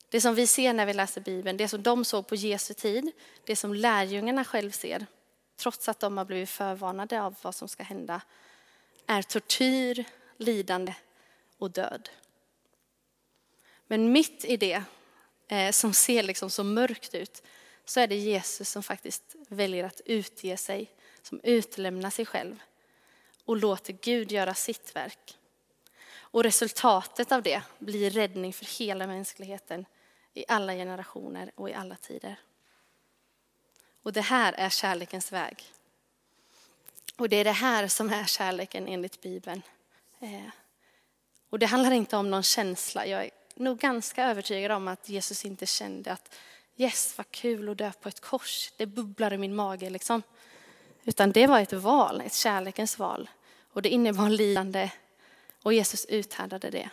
det 0.10 0.22
som 0.22 0.36
vi 0.36 0.48
ser 0.48 0.74
när 0.74 0.86
vi 0.86 0.94
läser 0.94 1.22
Bibeln, 1.22 1.58
det 1.58 1.68
som 1.68 1.84
de 1.84 2.06
såg 2.06 2.28
på 2.28 2.36
Jesu 2.36 2.74
tid, 2.74 3.12
det 3.46 3.56
som 3.56 3.74
lärjungarna 3.74 4.46
själv 4.46 4.72
ser, 4.72 5.06
trots 5.56 5.90
att 5.90 6.00
de 6.00 6.18
har 6.18 6.26
blivit 6.26 6.50
förvarnade 6.50 7.22
av 7.22 7.36
vad 7.42 7.56
som 7.56 7.68
ska 7.68 7.84
hända, 7.84 8.22
är 9.08 9.22
tortyr, 9.22 10.06
lidande 10.38 10.96
och 11.58 11.72
död. 11.72 12.10
Men 13.88 14.12
mitt 14.12 14.46
i 14.46 14.58
det, 14.58 14.84
eh, 15.48 15.72
som 15.72 15.94
ser 15.94 16.24
liksom 16.24 16.50
så 16.50 16.64
mörkt 16.64 17.16
ut, 17.16 17.44
så 17.86 18.00
är 18.00 18.08
det 18.08 18.16
Jesus 18.16 18.70
som 18.70 18.84
faktiskt 18.84 19.36
väljer 19.48 19.84
att 19.84 20.02
utge 20.06 20.58
sig, 20.58 20.92
som 21.22 21.40
utlämnar 21.44 22.10
sig 22.10 22.26
själv 22.26 22.60
och 23.46 23.58
låter 23.58 23.94
Gud 23.94 24.32
göra 24.32 24.54
sitt 24.54 24.96
verk. 24.96 25.38
Och 26.16 26.44
resultatet 26.44 27.32
av 27.32 27.44
det 27.44 27.62
blir 27.80 28.10
räddning 28.10 28.54
för 28.54 28.80
hela 28.80 29.08
mänskligheten 29.08 29.86
i 30.34 30.46
alla 30.48 30.74
generationer 30.74 31.52
och 31.56 31.70
i 31.70 31.74
alla 31.74 31.96
tider. 31.96 32.36
Och 34.04 34.14
det 34.14 34.22
här 34.22 34.54
är 34.54 34.70
kärlekens 34.70 35.32
väg. 35.32 35.64
Och 37.18 37.30
det 37.30 37.36
är 37.36 37.44
det 37.44 37.52
här 37.52 37.88
som 37.88 38.10
är 38.10 38.26
kärleken 38.26 38.88
enligt 38.88 39.22
Bibeln. 39.22 39.62
Eh, 40.20 40.50
och 41.50 41.60
det 41.60 41.66
handlar 41.66 41.92
inte 41.92 42.18
om 42.18 42.32
någon 42.32 42.44
känsla. 42.44 43.06
Jag 43.06 43.24
är 43.24 43.32
nog 43.56 43.80
ganska 43.80 44.26
övertygad 44.26 44.72
om 44.72 44.88
att 44.88 45.10
Jesus 45.10 45.46
inte 45.46 45.66
kände 45.66 46.12
att 46.12 46.36
yes, 46.78 47.18
vad 47.18 47.32
kul 47.32 47.70
att 47.70 47.78
dö 47.78 47.92
på 48.02 48.10
ett 48.10 48.20
kors. 48.20 48.72
Det 48.78 48.86
bubblar 48.86 49.34
i 49.34 49.38
min 49.38 49.56
mage 49.56 49.90
liksom. 49.90 50.24
Utan 51.04 51.32
det 51.32 51.48
var 51.48 51.60
ett 51.60 51.74
val, 51.74 52.22
ett 52.22 52.34
kärlekens 52.34 53.00
val. 53.00 53.30
Och 53.74 53.82
det 53.82 53.90
innebar 53.90 54.30
lidande, 54.30 54.92
och 55.64 55.74
Jesus 55.74 56.06
uthärdade 56.06 56.70
det. 56.70 56.90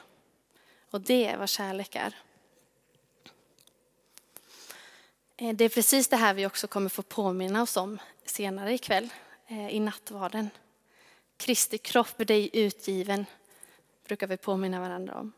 Och 0.91 1.01
det 1.01 1.27
är 1.27 1.37
vad 1.37 1.49
kärlek 1.49 1.97
är. 1.97 2.17
Eh, 5.37 5.55
det 5.55 5.65
är 5.65 5.69
precis 5.69 6.09
det 6.09 6.17
här 6.17 6.35
vi 6.35 6.47
också 6.47 6.67
kommer 6.67 6.89
få 6.89 7.03
påminna 7.03 7.63
oss 7.63 7.77
om 7.77 7.99
senare 8.25 8.75
ikväll 8.75 9.09
eh, 9.47 9.69
i 9.69 9.81
nattvarden. 9.81 10.51
Kristi 11.37 11.79
kropp 11.79 12.21
är 12.21 12.25
dig 12.25 12.51
utgiven, 12.53 13.27
brukar 14.07 14.27
vi 14.27 14.37
påminna 14.37 14.81
varandra 14.81 15.15
om. 15.15 15.33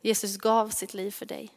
Jesus 0.00 0.36
gav 0.36 0.68
sitt 0.68 0.94
liv 0.94 1.10
för 1.10 1.26
dig. 1.26 1.50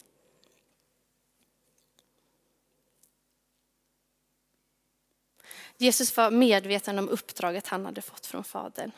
Jesus 5.78 6.18
var 6.18 6.32
medveten 6.32 7.00
om 7.00 7.10
uppdraget 7.10 7.68
han 7.68 7.86
hade 7.86 8.02
fått 8.02 8.26
från 8.26 8.44
Fadern. 8.44 8.92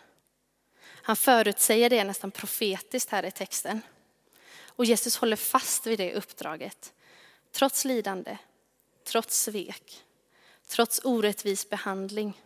Han 0.85 1.15
förutsäger 1.15 1.89
det 1.89 2.03
nästan 2.03 2.31
profetiskt 2.31 3.09
här 3.09 3.25
i 3.25 3.31
texten. 3.31 3.81
Och 4.67 4.85
Jesus 4.85 5.17
håller 5.17 5.35
fast 5.35 5.87
vid 5.87 5.99
det 5.99 6.13
uppdraget. 6.13 6.93
Trots 7.51 7.85
lidande, 7.85 8.37
trots 9.03 9.43
svek, 9.43 10.03
trots 10.67 11.01
orättvis 11.03 11.69
behandling. 11.69 12.41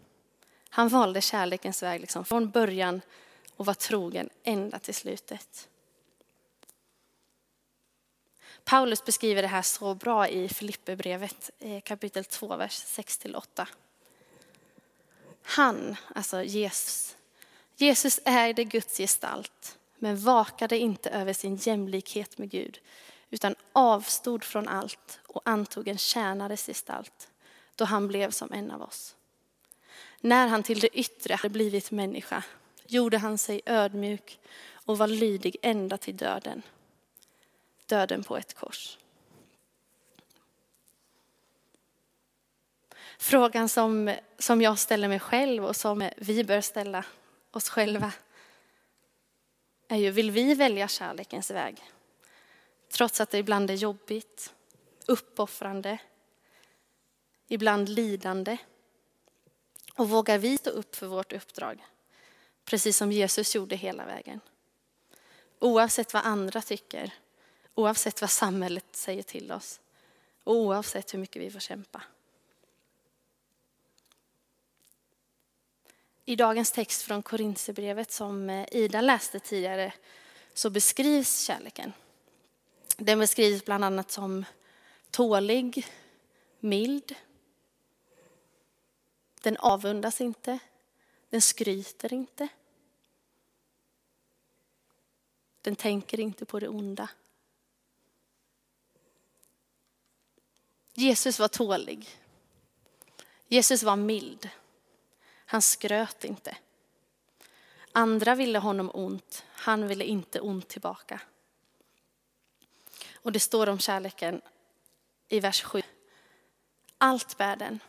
Han 0.69 0.89
valde 0.89 1.21
kärlekens 1.21 1.83
väg 1.83 2.01
liksom 2.01 2.25
från 2.25 2.49
början 2.49 3.01
och 3.55 3.65
var 3.65 3.73
trogen 3.73 4.29
ända 4.43 4.79
till 4.79 4.95
slutet. 4.95 5.69
Paulus 8.63 9.05
beskriver 9.05 9.41
det 9.41 9.47
här 9.47 9.61
så 9.61 9.95
bra 9.95 10.27
i 10.27 10.49
Filipperbrevet 10.49 11.49
eh, 11.59 11.81
kapitel 11.81 12.25
2, 12.25 12.55
vers 12.55 12.83
6-8. 12.85 13.67
Han, 15.43 15.95
alltså 16.15 16.43
Jesus, 16.43 17.15
Jesus 17.75 18.19
ägde 18.25 18.63
Guds 18.63 18.97
gestalt, 18.97 19.77
men 19.97 20.17
vakade 20.17 20.77
inte 20.77 21.09
över 21.09 21.33
sin 21.33 21.55
jämlikhet 21.55 22.37
med 22.37 22.49
Gud, 22.49 22.79
utan 23.29 23.55
avstod 23.73 24.43
från 24.43 24.67
allt 24.67 25.19
och 25.27 25.41
antog 25.45 25.87
en 25.87 25.97
tjänares 25.97 26.65
gestalt 26.65 27.29
då 27.79 27.85
han 27.85 28.07
blev 28.07 28.31
som 28.31 28.53
en 28.53 28.71
av 28.71 28.81
oss. 28.81 29.15
När 30.21 30.47
han 30.47 30.63
till 30.63 30.79
det 30.79 30.99
yttre 30.99 31.33
hade 31.33 31.49
blivit 31.49 31.91
människa 31.91 32.43
gjorde 32.87 33.17
han 33.17 33.37
sig 33.37 33.61
ödmjuk 33.65 34.39
och 34.73 34.97
var 34.97 35.07
lydig 35.07 35.57
ända 35.61 35.97
till 35.97 36.17
döden. 36.17 36.61
Döden 37.85 38.23
på 38.23 38.37
ett 38.37 38.53
kors. 38.53 38.97
Frågan 43.21 43.69
som, 43.69 44.15
som 44.37 44.61
jag 44.61 44.79
ställer 44.79 45.07
mig 45.07 45.19
själv 45.19 45.65
och 45.65 45.75
som 45.75 46.09
vi 46.17 46.43
bör 46.43 46.61
ställa 46.61 47.05
oss 47.51 47.69
själva 47.69 48.11
är 49.87 49.97
ju, 49.97 50.11
vill 50.11 50.31
vi 50.31 50.55
välja 50.55 50.87
kärlekens 50.87 51.51
väg? 51.51 51.83
Trots 52.91 53.21
att 53.21 53.29
det 53.29 53.37
ibland 53.37 53.69
är 53.71 53.75
jobbigt, 53.75 54.53
uppoffrande, 55.07 55.97
ibland 57.47 57.89
lidande. 57.89 58.57
Och 59.95 60.09
vågar 60.09 60.37
vi 60.37 60.57
stå 60.57 60.69
upp 60.69 60.95
för 60.95 61.07
vårt 61.07 61.33
uppdrag? 61.33 61.85
Precis 62.65 62.97
som 62.97 63.11
Jesus 63.11 63.55
gjorde 63.55 63.75
hela 63.75 64.05
vägen. 64.05 64.39
Oavsett 65.59 66.13
vad 66.13 66.25
andra 66.25 66.61
tycker, 66.61 67.13
oavsett 67.75 68.21
vad 68.21 68.29
samhället 68.29 68.85
säger 68.91 69.23
till 69.23 69.51
oss 69.51 69.79
och 70.43 70.55
oavsett 70.55 71.13
hur 71.13 71.19
mycket 71.19 71.41
vi 71.41 71.51
får 71.51 71.59
kämpa. 71.59 72.01
I 76.29 76.35
dagens 76.35 76.71
text 76.71 77.01
från 77.01 77.23
Korinthierbrevet 77.23 78.11
som 78.11 78.49
eh, 78.49 78.67
Ida 78.71 79.01
läste 79.01 79.39
tidigare 79.39 79.93
så 80.53 80.69
beskrivs 80.69 81.41
kärleken. 81.41 81.93
Den 82.97 83.19
beskrivs 83.19 83.65
bland 83.65 83.83
annat 83.83 84.11
som 84.11 84.45
tålig, 85.11 85.87
mild. 86.59 87.15
Den 89.41 89.57
avundas 89.57 90.21
inte, 90.21 90.59
den 91.29 91.41
skryter 91.41 92.13
inte. 92.13 92.47
Den 95.61 95.75
tänker 95.75 96.19
inte 96.19 96.45
på 96.45 96.59
det 96.59 96.67
onda. 96.67 97.09
Jesus 100.93 101.39
var 101.39 101.47
tålig. 101.47 102.09
Jesus 103.47 103.83
var 103.83 103.95
mild. 103.95 104.49
Han 105.51 105.61
skröt 105.61 106.23
inte. 106.23 106.57
Andra 107.91 108.35
ville 108.35 108.59
honom 108.59 108.91
ont, 108.93 109.45
han 109.51 109.87
ville 109.87 110.05
inte 110.05 110.39
ont 110.39 110.67
tillbaka. 110.67 111.21
Och 113.13 113.31
det 113.31 113.39
står 113.39 113.69
om 113.69 113.79
kärleken 113.79 114.41
i 115.27 115.39
vers 115.39 115.63
7. 115.63 115.81
Allt 116.97 117.37
bär 117.37 117.55
den, 117.55 117.79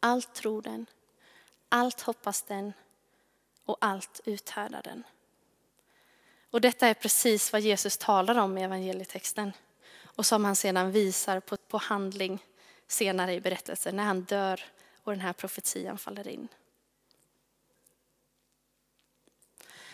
allt 0.00 0.34
tror 0.34 0.62
den, 0.62 0.86
allt 1.68 2.00
hoppas 2.00 2.42
den 2.42 2.72
och 3.64 3.76
allt 3.80 4.20
uthärdar 4.24 4.82
den. 4.82 5.02
Och 6.50 6.60
detta 6.60 6.88
är 6.88 6.94
precis 6.94 7.52
vad 7.52 7.60
Jesus 7.60 7.98
talar 7.98 8.38
om 8.38 8.58
i 8.58 8.62
evangelietexten 8.62 9.52
och 10.04 10.26
som 10.26 10.44
han 10.44 10.56
sedan 10.56 10.92
visar 10.92 11.40
på, 11.40 11.56
på 11.56 11.78
handling 11.78 12.44
senare 12.86 13.34
i 13.34 13.40
berättelsen 13.40 13.96
när 13.96 14.04
han 14.04 14.22
dör 14.22 14.64
och 15.08 15.12
den 15.12 15.20
här 15.20 15.32
profetian 15.32 15.98
faller 15.98 16.28
in. 16.28 16.48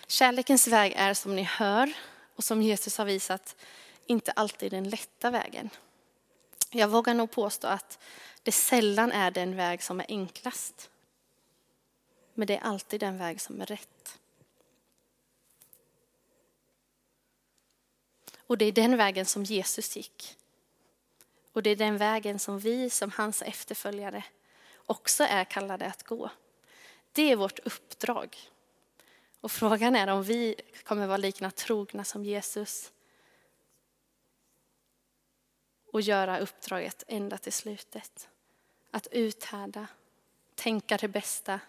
Kärlekens 0.06 0.68
väg 0.68 0.92
är 0.96 1.14
som 1.14 1.36
ni 1.36 1.42
hör 1.42 1.92
och 2.36 2.44
som 2.44 2.62
Jesus 2.62 2.98
har 2.98 3.04
visat 3.04 3.56
inte 4.06 4.32
alltid 4.32 4.70
den 4.70 4.88
lätta 4.88 5.30
vägen. 5.30 5.70
Jag 6.70 6.88
vågar 6.88 7.14
nog 7.14 7.30
påstå 7.30 7.66
att 7.66 7.98
det 8.42 8.52
sällan 8.52 9.12
är 9.12 9.30
den 9.30 9.56
väg 9.56 9.82
som 9.82 10.00
är 10.00 10.06
enklast. 10.08 10.90
Men 12.34 12.46
det 12.46 12.56
är 12.56 12.60
alltid 12.60 13.00
den 13.00 13.18
väg 13.18 13.40
som 13.40 13.60
är 13.60 13.66
rätt. 13.66 14.18
Och 18.46 18.58
det 18.58 18.64
är 18.64 18.72
den 18.72 18.96
vägen 18.96 19.26
som 19.26 19.44
Jesus 19.44 19.96
gick. 19.96 20.36
Och 21.52 21.62
det 21.62 21.70
är 21.70 21.76
den 21.76 21.98
vägen 21.98 22.38
som 22.38 22.58
vi 22.58 22.90
som 22.90 23.10
hans 23.10 23.42
efterföljare 23.42 24.24
också 24.86 25.24
är 25.24 25.44
kallade 25.44 25.86
att 25.86 26.02
gå. 26.02 26.30
Det 27.12 27.32
är 27.32 27.36
vårt 27.36 27.58
uppdrag. 27.58 28.38
Och 29.44 29.52
frågan 29.52 29.96
är 29.96 30.06
om 30.08 30.22
vi 30.22 30.54
kommer 30.84 31.06
vara 31.06 31.16
lika 31.16 31.50
trogna 31.50 32.04
som 32.04 32.24
Jesus 32.24 32.92
och 35.92 36.00
göra 36.00 36.38
uppdraget 36.38 37.04
ända 37.06 37.38
till 37.38 37.52
slutet. 37.52 38.28
Att 38.90 39.08
uthärda, 39.10 39.86
tänka 40.54 40.96
det 40.96 41.08
bästa, 41.08 41.60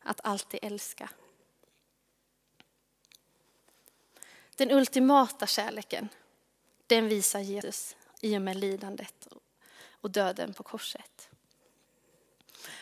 att 0.00 0.20
alltid 0.24 0.60
älska. 0.62 1.10
Den 4.56 4.70
ultimata 4.70 5.46
kärleken, 5.46 6.08
den 6.86 7.08
visar 7.08 7.40
Jesus 7.40 7.96
i 8.20 8.36
och 8.36 8.42
med 8.42 8.56
lidandet 8.56 9.28
och 9.90 10.10
döden 10.10 10.54
på 10.54 10.62
korset. 10.62 11.30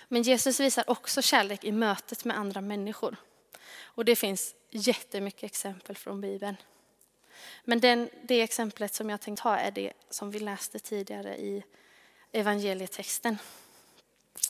Men 0.09 0.22
Jesus 0.22 0.61
visar 0.61 0.90
också 0.90 1.22
kärlek 1.22 1.64
i 1.64 1.72
mötet 1.72 2.25
med 2.25 2.38
andra 2.38 2.61
människor. 2.61 3.16
Och 3.96 4.04
det 4.04 4.16
finns 4.16 4.54
jättemycket 4.70 5.42
exempel 5.42 5.96
från 5.96 6.20
Bibeln. 6.20 6.56
Men 7.64 7.80
den, 7.80 8.11
det 8.22 8.42
exemplet 8.42 8.94
som 8.94 9.11
jag 9.11 9.20
tänkte 9.20 9.42
ha 9.42 9.56
är 9.56 9.70
det 9.70 9.92
som 10.11 10.30
vi 10.30 10.38
läste 10.38 10.78
tidigare 10.78 11.37
i 11.37 11.64
evangelietexten. 12.32 13.38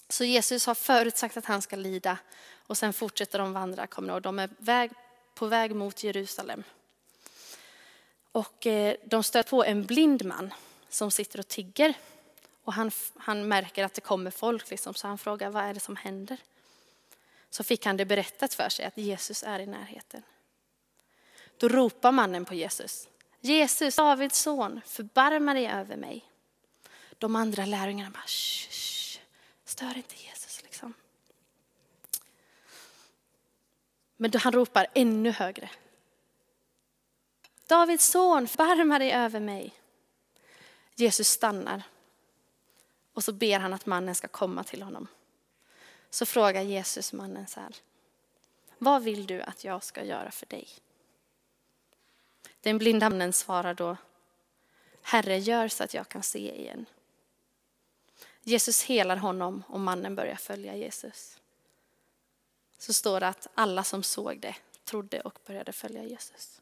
Så 0.09 0.25
Jesus 0.25 0.67
har 0.67 0.75
förutsagt 0.75 1.37
att 1.37 1.45
han 1.45 1.63
ska 1.63 1.77
lida 1.77 2.19
och 2.67 2.79
sen 2.79 2.93
fortsätter 2.93 3.39
de 3.39 3.53
vandra, 3.53 3.87
kommer 3.87 4.15
och 4.15 4.23
de 4.23 4.39
är 4.39 4.51
väg, 4.59 4.91
på 5.35 5.47
väg 5.47 5.75
mot 5.75 6.05
Jerusalem. 6.05 6.63
Och 8.33 8.67
eh, 8.67 8.97
de 9.05 9.23
stöter 9.23 9.51
på 9.51 9.65
en 9.65 9.85
blind 9.87 10.25
man 10.25 10.55
som 10.89 11.11
sitter 11.11 11.39
och 11.39 11.49
tigger. 11.49 11.95
Och 12.65 12.73
han, 12.73 12.91
han 13.17 13.49
märker 13.49 13.85
att 13.85 13.95
det 13.95 14.01
kommer 14.01 14.31
folk, 14.31 14.71
liksom, 14.71 14.95
så 14.95 15.09
han 15.09 15.19
frågar 15.19 15.51
vad 15.51 15.65
är 15.65 15.75
det 15.75 15.81
som 15.81 15.97
händer. 15.97 16.39
Så 17.51 17.65
fick 17.65 17.87
han 17.87 17.97
det 17.97 18.05
berättat 18.05 18.55
för 18.55 18.69
sig 18.69 18.85
att 18.85 18.99
Jesus 18.99 19.43
är 19.43 19.61
i 19.61 19.67
närheten. 19.67 20.23
Då 21.57 21.69
ropar 21.69 22.13
mannen 22.13 22.45
på 22.45 22.55
Jesus. 22.55 23.09
Jesus, 23.41 23.97
Davids 23.97 24.39
son, 24.39 24.81
förbarma 24.87 25.55
dig 25.55 25.67
över 25.67 25.97
mig. 25.97 26.25
De 27.19 27.37
andra 27.37 27.67
lärjungarna 27.67 28.11
bara, 28.11 28.27
shh, 28.27 29.21
stör 29.65 29.97
inte 29.97 30.15
Jesus 30.15 30.63
liksom. 30.63 30.95
Men 34.17 34.31
då 34.31 34.39
han 34.39 34.53
ropar 34.53 34.87
ännu 34.95 35.31
högre. 35.31 35.71
Davids 37.67 38.07
son, 38.07 38.49
förbarma 38.49 38.99
dig 38.99 39.13
över 39.13 39.41
mig. 39.41 39.75
Jesus 40.95 41.29
stannar 41.29 41.83
och 43.13 43.25
så 43.25 43.33
ber 43.33 43.59
han 43.59 43.73
att 43.73 43.87
mannen 43.87 44.15
ska 44.15 44.29
komma 44.29 44.65
till 44.65 44.83
honom. 44.83 45.07
Så 46.17 46.27
frågar 46.27 46.63
Jesus 46.63 47.13
mannen 47.13 47.47
så 47.47 47.61
här. 47.61 47.77
Vad 48.79 49.03
vill 49.03 49.27
du 49.27 49.43
att 49.43 49.65
jag 49.65 49.85
ska 49.85 50.05
göra 50.05 50.31
för 50.31 50.47
dig? 50.47 50.69
Den 52.61 52.79
blinda 52.79 53.11
mannen 53.11 53.33
svarar 53.33 53.75
då, 53.75 53.97
Herre, 55.03 55.39
gör 55.39 55.69
så 55.69 55.85
att 55.85 55.95
jag 55.95 56.09
kan 56.09 56.23
se 56.23 56.61
igen. 56.61 56.87
Jesus 58.43 58.83
helar 58.83 59.17
honom 59.17 59.63
och 59.69 59.81
mannen 59.81 60.15
börjar 60.15 60.37
följa 60.37 60.77
Jesus. 60.77 61.41
Så 62.79 62.93
står 62.93 63.21
det 63.21 63.29
att 63.29 63.47
alla 63.55 63.85
som 63.85 64.03
såg 64.03 64.41
det 64.41 64.57
trodde 64.85 65.21
och 65.21 65.39
började 65.47 65.73
följa 65.73 66.05
Jesus. 66.05 66.61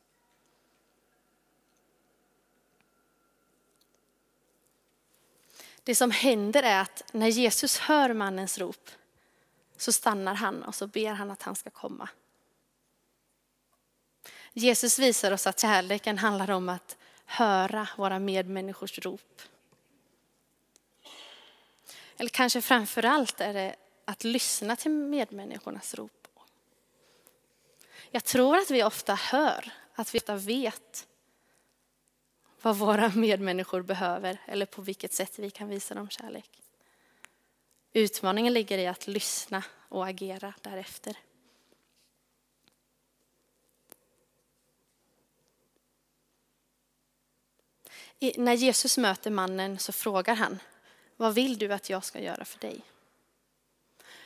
Det 5.83 5.95
som 5.95 6.11
händer 6.11 6.63
är 6.63 6.81
att 6.81 7.05
när 7.13 7.29
Jesus 7.29 7.79
hör 7.79 8.13
mannens 8.13 8.59
rop 8.59 8.91
så 9.77 9.93
stannar 9.93 10.35
han 10.35 10.63
och 10.63 10.75
så 10.75 10.87
ber 10.87 11.13
han 11.13 11.31
att 11.31 11.43
han 11.43 11.57
ska 11.57 11.71
komma. 11.71 12.09
Jesus 14.53 14.99
visar 14.99 15.33
oss 15.33 15.47
att 15.47 15.61
kärleken 15.61 16.19
handlar 16.19 16.51
om 16.51 16.69
att 16.69 16.97
höra 17.25 17.89
våra 17.97 18.19
medmänniskors 18.19 18.99
rop. 18.99 19.43
Eller 22.17 22.31
kanske 22.31 22.63
framför 22.63 23.05
allt 23.05 23.41
är 23.41 23.55
det 23.55 23.77
att 24.05 24.25
lyssna 24.25 24.77
till 24.77 24.91
medmänniskornas 24.91 25.95
rop. 25.95 26.29
Jag 28.11 28.25
tror 28.25 28.57
att 28.57 28.71
vi 28.71 28.85
ofta 28.85 29.15
hör, 29.15 29.73
att 29.95 30.15
vi 30.15 30.19
ofta 30.19 30.37
vet 30.37 31.07
vad 32.63 32.77
våra 32.77 33.09
medmänniskor 33.09 33.83
behöver 33.83 34.39
eller 34.47 34.67
på 34.67 34.83
vilket 34.83 35.13
sätt 35.13 35.39
vi 35.39 35.51
kan 35.51 35.69
visa 35.69 35.95
dem 35.95 36.09
kärlek. 36.09 36.64
Utmaningen 37.97 38.53
ligger 38.53 38.79
i 38.79 38.87
att 38.87 39.07
lyssna 39.07 39.63
och 39.89 40.07
agera 40.07 40.55
därefter. 40.63 41.17
när 48.37 48.55
Jesus 48.55 48.99
möter 48.99 49.31
mannen 49.31 49.79
så 49.79 49.93
frågar 49.93 50.35
han, 50.35 50.59
vad 51.17 51.35
vill 51.35 51.59
du 51.59 51.73
att 51.73 51.91
jag 51.91 52.05
ska 52.05 52.21
göra 52.21 52.45
för 52.45 52.61
dig? 52.61 52.81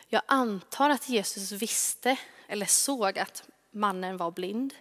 Jag 0.07 0.23
antar 0.27 0.91
att 0.91 1.09
Jesus 1.09 1.53
visste 1.53 2.17
eller 2.47 2.67
såg 2.67 3.19
att 3.19 3.49
mannen 3.71 4.17
var 4.17 4.31
blind. 4.31 4.75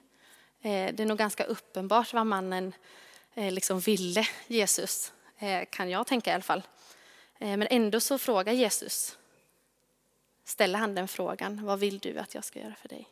Eh, 0.61 0.93
det 0.93 0.99
är 0.99 1.05
nog 1.05 1.17
ganska 1.17 1.43
uppenbart 1.43 2.13
vad 2.13 2.27
mannen 2.27 2.73
eh, 3.33 3.51
liksom 3.51 3.79
ville 3.79 4.27
Jesus, 4.47 5.13
eh, 5.37 5.65
kan 5.69 5.89
jag 5.89 6.07
tänka 6.07 6.31
i 6.31 6.33
alla 6.33 6.43
fall. 6.43 6.63
Eh, 7.39 7.57
men 7.57 7.67
ändå 7.69 7.99
så 7.99 8.17
frågar 8.17 8.53
Jesus, 8.53 9.17
ställer 10.43 10.79
han 10.79 10.95
den 10.95 11.07
frågan, 11.07 11.65
vad 11.65 11.79
vill 11.79 11.99
du 11.99 12.17
att 12.17 12.35
jag 12.35 12.43
ska 12.43 12.59
göra 12.59 12.75
för 12.75 12.89
dig? 12.89 13.07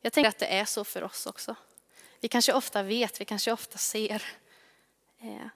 Jag 0.00 0.12
tänker 0.12 0.28
att 0.28 0.38
det 0.38 0.58
är 0.58 0.64
så 0.64 0.84
för 0.84 1.02
oss 1.02 1.26
också. 1.26 1.54
Vi 2.20 2.28
kanske 2.28 2.52
ofta 2.52 2.82
vet, 2.82 3.20
vi 3.20 3.24
kanske 3.24 3.52
ofta 3.52 3.78
ser. 3.78 4.24
Eh, 5.18 5.46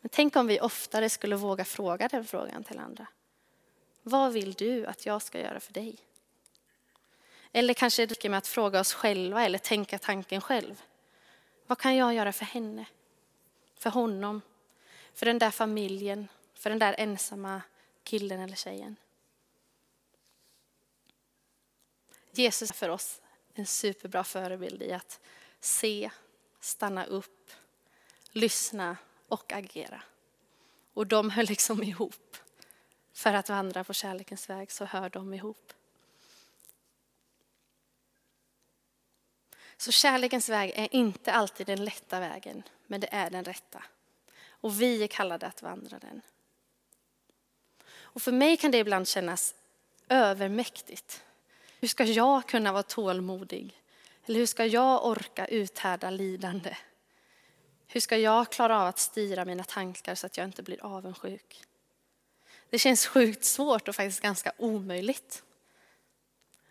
men 0.00 0.08
tänk 0.10 0.36
om 0.36 0.46
vi 0.46 0.60
oftare 0.60 1.10
skulle 1.10 1.36
våga 1.36 1.64
fråga 1.64 2.08
den 2.08 2.24
frågan 2.24 2.64
till 2.64 2.78
andra. 2.78 3.06
Vad 4.02 4.32
vill 4.32 4.52
du 4.52 4.86
att 4.86 5.06
jag 5.06 5.22
ska 5.22 5.40
göra 5.40 5.60
för 5.60 5.72
dig? 5.72 5.98
Eller 7.52 7.74
kanske 7.74 8.06
det 8.06 8.14
räcker 8.14 8.30
med 8.30 8.38
att 8.38 8.46
fråga 8.46 8.80
oss 8.80 8.92
själva 8.92 9.44
eller 9.44 9.58
tänka 9.58 9.98
tanken 9.98 10.40
själv. 10.40 10.82
Vad 11.66 11.78
kan 11.78 11.96
jag 11.96 12.14
göra 12.14 12.32
för 12.32 12.44
henne? 12.44 12.86
För 13.78 13.90
honom? 13.90 14.40
För 15.14 15.26
den 15.26 15.38
där 15.38 15.50
familjen? 15.50 16.28
För 16.54 16.70
den 16.70 16.78
där 16.78 16.94
ensamma 16.98 17.62
killen 18.02 18.40
eller 18.40 18.56
tjejen? 18.56 18.96
Jesus 22.32 22.70
är 22.70 22.74
för 22.74 22.88
oss 22.88 23.20
en 23.54 23.66
superbra 23.66 24.24
förebild 24.24 24.82
i 24.82 24.92
att 24.92 25.20
se, 25.60 26.10
stanna 26.60 27.04
upp, 27.04 27.50
lyssna 28.30 28.96
och 29.28 29.52
agera. 29.52 30.02
Och 30.94 31.06
de 31.06 31.30
hör 31.30 31.44
liksom 31.44 31.82
ihop. 31.82 32.36
För 33.12 33.34
att 33.34 33.48
vandra 33.48 33.84
på 33.84 33.92
kärlekens 33.92 34.50
väg 34.50 34.72
så 34.72 34.84
hör 34.84 35.10
de 35.10 35.34
ihop. 35.34 35.72
Så 39.76 39.92
kärlekens 39.92 40.48
väg 40.48 40.72
är 40.74 40.94
inte 40.94 41.32
alltid 41.32 41.66
den 41.66 41.84
lätta 41.84 42.20
vägen, 42.20 42.62
men 42.86 43.00
det 43.00 43.08
är 43.12 43.30
den 43.30 43.44
rätta. 43.44 43.82
Och 44.64 44.82
vi 44.82 45.02
är 45.02 45.06
kallade 45.06 45.46
att 45.46 45.62
vandra 45.62 45.98
den. 45.98 46.22
Och 47.86 48.22
för 48.22 48.32
mig 48.32 48.56
kan 48.56 48.70
det 48.70 48.78
ibland 48.78 49.08
kännas 49.08 49.54
övermäktigt. 50.08 51.24
Hur 51.80 51.88
ska 51.88 52.04
jag 52.04 52.48
kunna 52.48 52.72
vara 52.72 52.82
tålmodig? 52.82 53.82
Eller 54.26 54.38
hur 54.38 54.46
ska 54.46 54.66
jag 54.66 55.06
orka 55.06 55.46
uthärda 55.46 56.10
lidande? 56.10 56.76
Hur 57.86 58.00
ska 58.00 58.16
jag 58.16 58.52
klara 58.52 58.80
av 58.80 58.86
att 58.86 58.98
styra 58.98 59.44
mina 59.44 59.64
tankar 59.64 60.14
så 60.14 60.26
att 60.26 60.36
jag 60.36 60.46
inte 60.46 60.62
blir 60.62 60.84
avundsjuk? 60.84 61.62
Det 62.70 62.78
känns 62.78 63.06
sjukt 63.06 63.44
svårt 63.44 63.88
och 63.88 63.96
faktiskt 63.96 64.20
ganska 64.20 64.52
omöjligt. 64.56 65.42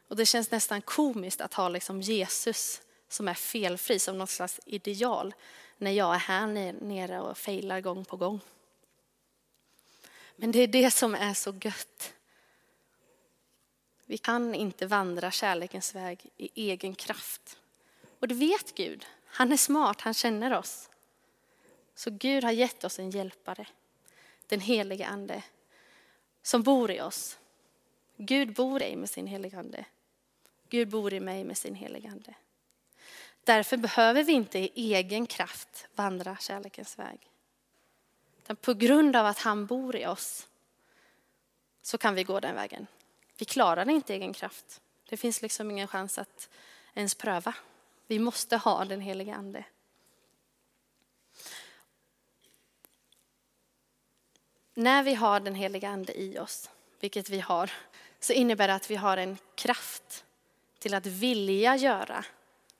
Och 0.08 0.15
det 0.15 0.25
känns 0.25 0.51
nästan 0.51 0.82
komiskt 0.82 1.41
att 1.41 1.53
ha 1.53 1.69
liksom 1.69 2.01
Jesus 2.01 2.82
som 3.10 3.27
är 3.27 3.34
felfri 3.34 3.99
som 3.99 4.17
något 4.17 4.29
slags 4.29 4.60
ideal 4.65 5.34
när 5.78 5.92
jag 5.92 6.16
är 6.16 6.20
här 6.20 6.48
nere 6.82 7.20
och 7.20 7.38
failar 7.38 7.82
gång 7.82 8.06
på 8.06 8.18
gång. 8.18 8.40
Men 10.36 10.52
det 10.52 10.60
är 10.60 10.68
det 10.68 10.92
som 10.92 11.16
är 11.16 11.34
så 11.34 11.54
gött. 11.62 12.14
Vi 14.06 14.18
kan 14.18 14.56
inte 14.56 14.88
vandra 14.88 15.32
kärlekens 15.32 15.96
väg 15.96 16.30
i 16.38 16.72
egen 16.72 16.96
kraft. 16.96 17.58
Och 18.20 18.28
det 18.28 18.36
vet 18.36 18.76
Gud. 18.76 19.06
Han 19.26 19.52
är 19.52 19.58
smart, 19.58 20.02
han 20.02 20.14
känner 20.14 20.58
oss. 20.58 20.90
Så 21.96 22.12
Gud 22.12 22.44
har 22.44 22.52
gett 22.52 22.84
oss 22.84 23.00
en 23.00 23.10
hjälpare, 23.10 23.68
den 24.48 24.60
helige 24.60 25.08
ande, 25.08 25.44
som 26.42 26.64
bor 26.64 26.92
i 26.92 27.02
oss. 27.02 27.40
Gud 28.18 28.54
bor 28.54 28.84
i 28.84 28.96
med 28.96 29.10
sin 29.10 29.28
helige 29.28 29.58
ande. 29.58 29.86
Gud 30.70 30.90
bor 30.90 31.14
i 31.14 31.20
mig 31.20 31.44
med 31.44 31.58
sin 31.58 31.76
helige 31.76 32.10
ande. 32.10 32.36
Därför 33.43 33.77
behöver 33.77 34.23
vi 34.23 34.34
inte 34.34 34.60
i 34.60 34.93
egen 34.93 35.25
kraft 35.25 35.88
vandra 35.95 36.38
kärlekens 36.38 36.99
väg. 36.99 37.29
Utan 38.38 38.56
på 38.56 38.73
grund 38.73 39.15
av 39.15 39.25
att 39.25 39.39
han 39.39 39.65
bor 39.65 39.95
i 39.95 40.06
oss 40.08 40.47
så 41.82 41.97
kan 41.97 42.15
vi 42.15 42.23
gå 42.23 42.39
den 42.39 42.56
vägen. 42.56 42.88
Vi 43.38 43.45
klarar 43.45 43.86
det 43.86 43.91
inte 43.91 44.13
i 44.13 44.15
egen 44.15 44.34
kraft. 44.34 44.82
Det 45.10 45.17
finns 45.17 45.41
liksom 45.41 45.71
ingen 45.71 45.88
chans 45.88 46.17
att 46.17 46.49
ens 46.93 47.15
pröva. 47.15 47.56
Vi 48.08 48.19
måste 48.19 48.58
ha 48.58 48.86
den 48.86 49.01
heliga 49.01 49.36
ande. 49.36 49.65
När 54.73 55.03
vi 55.03 55.13
har 55.13 55.39
den 55.39 55.56
heliga 55.56 55.89
ande 55.89 56.21
i 56.21 56.39
oss, 56.39 56.69
vilket 56.99 57.29
vi 57.29 57.39
har, 57.39 57.71
så 58.19 58.34
innebär 58.34 58.67
det 58.67 58.73
att 58.73 58.91
vi 58.91 58.95
har 58.95 59.17
en 59.17 59.38
kraft 59.56 60.25
till 60.79 60.93
att 60.93 61.06
vilja 61.06 61.75
göra 61.75 62.25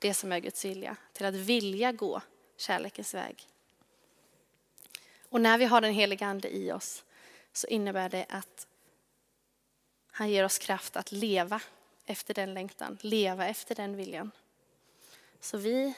det 0.04 0.14
som 0.14 0.32
är 0.32 0.38
Guds 0.38 0.64
vilja, 0.64 0.96
till 1.12 1.26
att 1.26 1.34
vilja 1.34 1.92
gå 1.92 2.22
kärlekens 2.56 3.14
väg. 3.14 3.48
Och 5.28 5.40
när 5.40 5.58
vi 5.58 5.64
har 5.64 5.80
den 5.80 5.92
heliga 5.92 6.26
ande 6.26 6.56
i 6.56 6.72
oss 6.72 7.04
så 7.52 7.66
innebär 7.66 8.08
det 8.08 8.26
att 8.28 8.66
han 10.10 10.30
ger 10.30 10.44
oss 10.44 10.58
kraft 10.58 10.96
att 10.96 11.12
leva 11.12 11.60
efter 12.06 12.34
den 12.34 12.54
längtan, 12.54 12.98
leva 13.00 13.46
efter 13.46 13.74
den 13.74 13.96
viljan. 13.96 14.30
Så 15.40 15.58
vi 15.58 15.94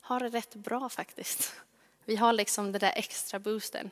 har 0.00 0.20
det 0.20 0.28
rätt 0.28 0.54
bra 0.54 0.88
faktiskt. 0.88 1.54
Vi 2.04 2.16
har 2.16 2.32
liksom 2.32 2.72
den 2.72 2.80
där 2.80 2.92
extra 2.96 3.38
boosten. 3.38 3.90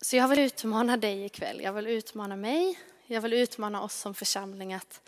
Så 0.00 0.16
jag 0.16 0.28
vill 0.28 0.38
utmana 0.38 0.96
dig 0.96 1.24
ikväll, 1.24 1.60
jag 1.60 1.72
vill 1.72 1.86
utmana 1.86 2.36
mig, 2.36 2.78
jag 3.06 3.20
vill 3.20 3.32
utmana 3.32 3.82
oss 3.82 3.94
som 3.94 4.14
församling 4.14 4.74
att 4.74 5.00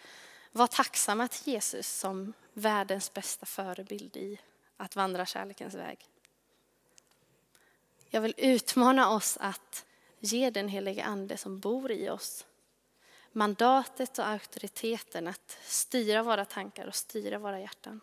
var 0.57 0.67
tacksamma 0.67 1.29
till 1.29 1.53
Jesus 1.53 1.99
som 1.99 2.33
världens 2.53 3.13
bästa 3.13 3.47
förebild 3.47 4.17
i 4.17 4.39
att 4.77 4.97
vandra 4.97 5.27
kärlekens 5.27 5.75
väg. 5.75 6.09
Jag 8.09 8.21
vill 8.21 8.35
utmana 8.37 9.11
oss 9.11 9.39
att 9.41 9.85
ge 10.21 10.51
den 10.51 10.69
helige 10.69 11.05
ande 11.05 11.37
som 11.37 11.61
bor 11.61 11.91
i 11.93 12.11
oss 12.11 12.47
mandatet 13.33 14.19
och 14.19 14.27
auktoriteten 14.27 15.29
att 15.29 15.59
styra 15.63 16.23
våra 16.23 16.45
tankar 16.45 16.87
och 16.87 16.95
styra 16.95 17.39
våra 17.39 17.61
hjärtan. 17.61 18.01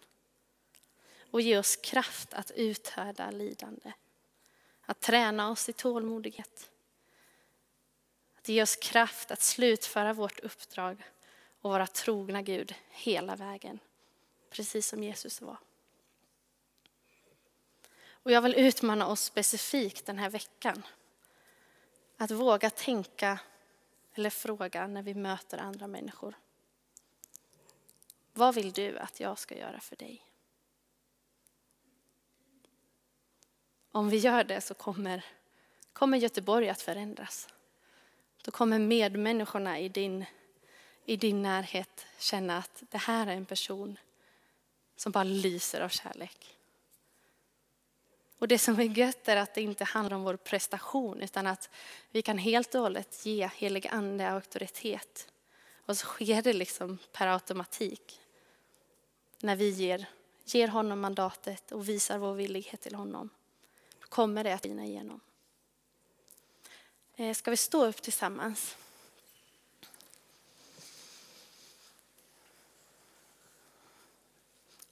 Och 1.32 1.42
ge 1.42 1.58
oss 1.58 1.76
kraft 1.76 2.34
att 2.34 2.52
uthärda 2.52 3.32
lidande. 3.32 3.94
Att 4.86 5.00
träna 5.00 5.50
oss 5.50 5.70
i 5.70 5.74
tålmodighet. 5.74 6.70
Att 8.38 8.50
ge 8.50 8.63
oss 8.63 8.76
kraft 8.76 9.32
att 9.32 9.42
slutföra 9.42 10.13
vårt 10.13 10.39
uppdrag 10.39 11.04
och 11.63 11.71
vara 11.71 11.88
trogna 11.88 12.41
Gud 12.41 12.76
hela 12.89 13.36
vägen. 13.36 13.80
Precis 14.49 14.88
som 14.88 15.04
Jesus 15.04 15.41
var. 15.41 15.58
Och 18.10 18.32
jag 18.32 18.41
vill 18.41 18.56
utmana 18.56 19.08
oss 19.08 19.21
specifikt 19.21 20.06
den 20.06 20.19
här 20.19 20.30
veckan. 20.30 20.84
Att 22.17 22.32
våga 22.32 22.69
tänka 22.69 23.39
eller 24.13 24.30
fråga 24.30 24.88
när 24.88 25.02
vi 25.02 25.13
möter 25.13 25.58
andra 25.58 25.88
människor. 25.88 26.36
Vad 28.34 28.56
vill 28.56 28.71
du 28.71 28.97
att 28.97 29.19
jag 29.19 29.39
ska 29.39 29.58
göra 29.58 29.80
för 29.80 29.95
dig? 29.95 30.26
Om 33.91 34.10
vi 34.10 34.17
gör 34.17 34.43
det 34.43 34.62
så 34.62 34.73
kommer, 34.73 35.26
kommer 35.93 36.17
Göteborg 36.17 36.69
att 36.69 36.82
förändras. 36.82 37.49
Då 38.43 38.52
kommer 38.52 38.80
medmänniskorna 38.80 39.80
i 39.80 39.89
din 39.89 40.26
i 41.06 41.16
din 41.16 41.42
närhet 41.42 42.06
känna 42.18 42.58
att 42.58 42.84
det 42.89 42.98
här 42.98 43.28
är 43.28 43.32
en 43.32 43.46
person 43.46 43.98
som 44.96 45.12
bara 45.12 45.24
lyser 45.24 45.82
av 45.82 45.89
kärlek. 45.89 46.58
Och 48.38 48.48
det 48.48 48.60
som 48.60 48.80
är 48.80 48.98
gött 48.98 49.28
är 49.28 49.38
att 49.38 49.54
det 49.54 49.62
inte 49.62 49.84
handlar 49.84 50.16
om 50.16 50.24
vår 50.24 50.36
prestation 50.36 51.22
utan 51.22 51.48
att 51.48 51.70
vi 52.12 52.22
kan 52.22 52.38
helt 52.38 52.76
och 52.76 52.82
hållet 52.82 53.26
ge 53.26 53.50
helig 53.56 53.88
ande 53.88 54.30
auktoritet. 54.30 55.28
Och 55.86 55.98
så 55.98 56.06
sker 56.06 56.42
det 56.42 56.54
liksom 56.54 56.98
per 57.12 57.28
automatik 57.28 58.20
när 59.39 59.56
vi 59.56 59.70
ger, 59.70 60.06
ger 60.46 60.68
honom 60.68 61.00
mandatet 61.00 61.72
och 61.72 61.89
visar 61.89 62.18
vår 62.18 62.34
villighet 62.34 62.82
till 62.82 62.96
honom. 62.96 63.30
Då 64.00 64.08
kommer 64.08 64.44
det 64.44 64.54
att 64.54 64.66
vina 64.66 64.86
igenom. 64.86 65.20
Eh, 67.16 67.34
ska 67.34 67.52
vi 67.52 67.58
stå 67.58 67.86
upp 67.86 68.02
tillsammans? 68.02 68.78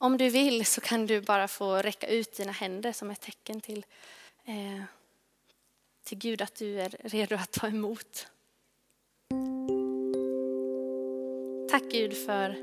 Om 0.01 0.17
du 0.17 0.29
vill 0.29 0.65
så 0.65 0.81
kan 0.81 1.05
du 1.05 1.21
bara 1.21 1.47
få 1.47 1.77
räcka 1.77 2.07
ut 2.07 2.37
dina 2.37 2.51
händer 2.51 2.91
som 2.91 3.11
ett 3.11 3.21
tecken 3.21 3.61
till, 3.61 3.85
eh, 4.45 4.83
till 6.03 6.17
Gud 6.17 6.41
att 6.41 6.55
du 6.55 6.81
är 6.81 6.89
redo 7.03 7.35
att 7.35 7.51
ta 7.51 7.67
emot. 7.67 8.27
Tack 11.71 11.83
Gud 11.91 12.25
för 12.25 12.55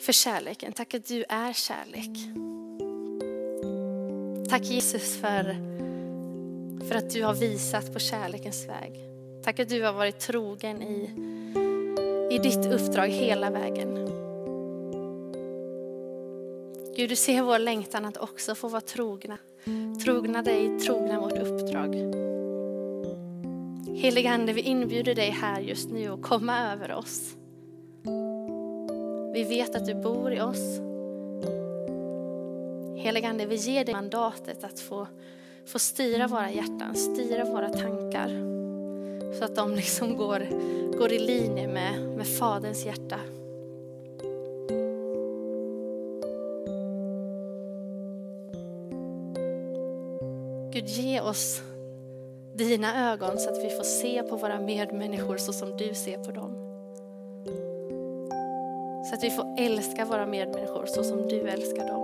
för 0.00 0.12
kärleken. 0.12 0.72
Tack 0.72 0.94
att 0.94 1.06
du 1.06 1.24
är 1.28 1.52
kärlek. 1.52 2.18
Tack 4.50 4.62
Jesus 4.62 5.16
för, 5.16 5.42
för 6.88 6.94
att 6.94 7.10
du 7.10 7.22
har 7.22 7.34
visat 7.34 7.92
på 7.92 7.98
kärlekens 7.98 8.66
väg. 8.68 8.92
Tack 9.44 9.60
att 9.60 9.68
du 9.68 9.82
har 9.82 9.92
varit 9.92 10.18
trogen 10.18 10.82
i, 10.82 11.10
i 12.34 12.38
ditt 12.38 12.66
uppdrag 12.66 13.08
hela 13.08 13.50
vägen. 13.50 14.25
Gud, 16.96 17.08
du 17.08 17.16
ser 17.16 17.42
vår 17.42 17.58
längtan 17.58 18.04
att 18.04 18.16
också 18.16 18.54
få 18.54 18.68
vara 18.68 18.80
trogna. 18.80 19.38
Trogna 20.04 20.42
dig, 20.42 20.78
trogna 20.78 21.20
vårt 21.20 21.38
uppdrag. 21.38 21.94
Helige 23.96 24.30
Ande, 24.30 24.52
vi 24.52 24.60
inbjuder 24.60 25.14
dig 25.14 25.30
här 25.30 25.60
just 25.60 25.90
nu 25.90 26.08
att 26.08 26.22
komma 26.22 26.72
över 26.72 26.92
oss. 26.92 27.36
Vi 29.34 29.44
vet 29.44 29.76
att 29.76 29.86
du 29.86 29.94
bor 29.94 30.32
i 30.32 30.40
oss. 30.40 30.80
Helige 33.04 33.28
Ande, 33.28 33.46
vi 33.46 33.56
ger 33.56 33.84
dig 33.84 33.94
mandatet 33.94 34.64
att 34.64 34.80
få, 34.80 35.08
få 35.66 35.78
styra 35.78 36.26
våra 36.26 36.50
hjärtan, 36.50 36.94
styra 36.94 37.44
våra 37.44 37.68
tankar. 37.68 38.28
Så 39.38 39.44
att 39.44 39.56
de 39.56 39.74
liksom 39.74 40.16
går, 40.16 40.48
går 40.98 41.12
i 41.12 41.18
linje 41.18 41.68
med, 41.68 42.08
med 42.16 42.26
Faderns 42.26 42.86
hjärta. 42.86 43.20
Gud, 50.76 50.88
ge 50.88 51.20
oss 51.20 51.62
dina 52.54 53.12
ögon 53.12 53.38
så 53.38 53.50
att 53.50 53.64
vi 53.64 53.70
får 53.70 53.84
se 53.84 54.22
på 54.22 54.36
våra 54.36 54.60
medmänniskor 54.60 55.36
så 55.36 55.52
som 55.52 55.76
du 55.76 55.94
ser 55.94 56.18
på 56.18 56.30
dem. 56.30 56.52
Så 59.08 59.14
att 59.14 59.24
vi 59.24 59.30
får 59.30 59.54
älska 59.58 60.04
våra 60.04 60.26
medmänniskor 60.26 60.86
så 60.86 61.04
som 61.04 61.28
du 61.28 61.48
älskar 61.48 61.86
dem. 61.86 62.02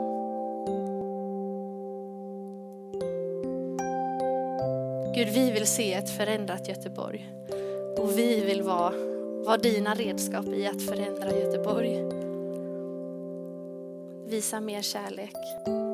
Gud, 5.15 5.29
vi 5.29 5.51
vill 5.51 5.67
se 5.67 5.95
ett 5.95 6.11
förändrat 6.11 6.69
Göteborg. 6.69 7.33
Och 7.99 8.19
vi 8.19 8.41
vill 8.41 8.63
vara, 8.63 8.95
vara 9.47 9.57
dina 9.57 9.95
redskap 9.95 10.47
i 10.47 10.67
att 10.67 10.83
förändra 10.83 11.39
Göteborg. 11.39 12.03
Visa 14.27 14.61
mer 14.61 14.83
kärlek. 14.83 15.92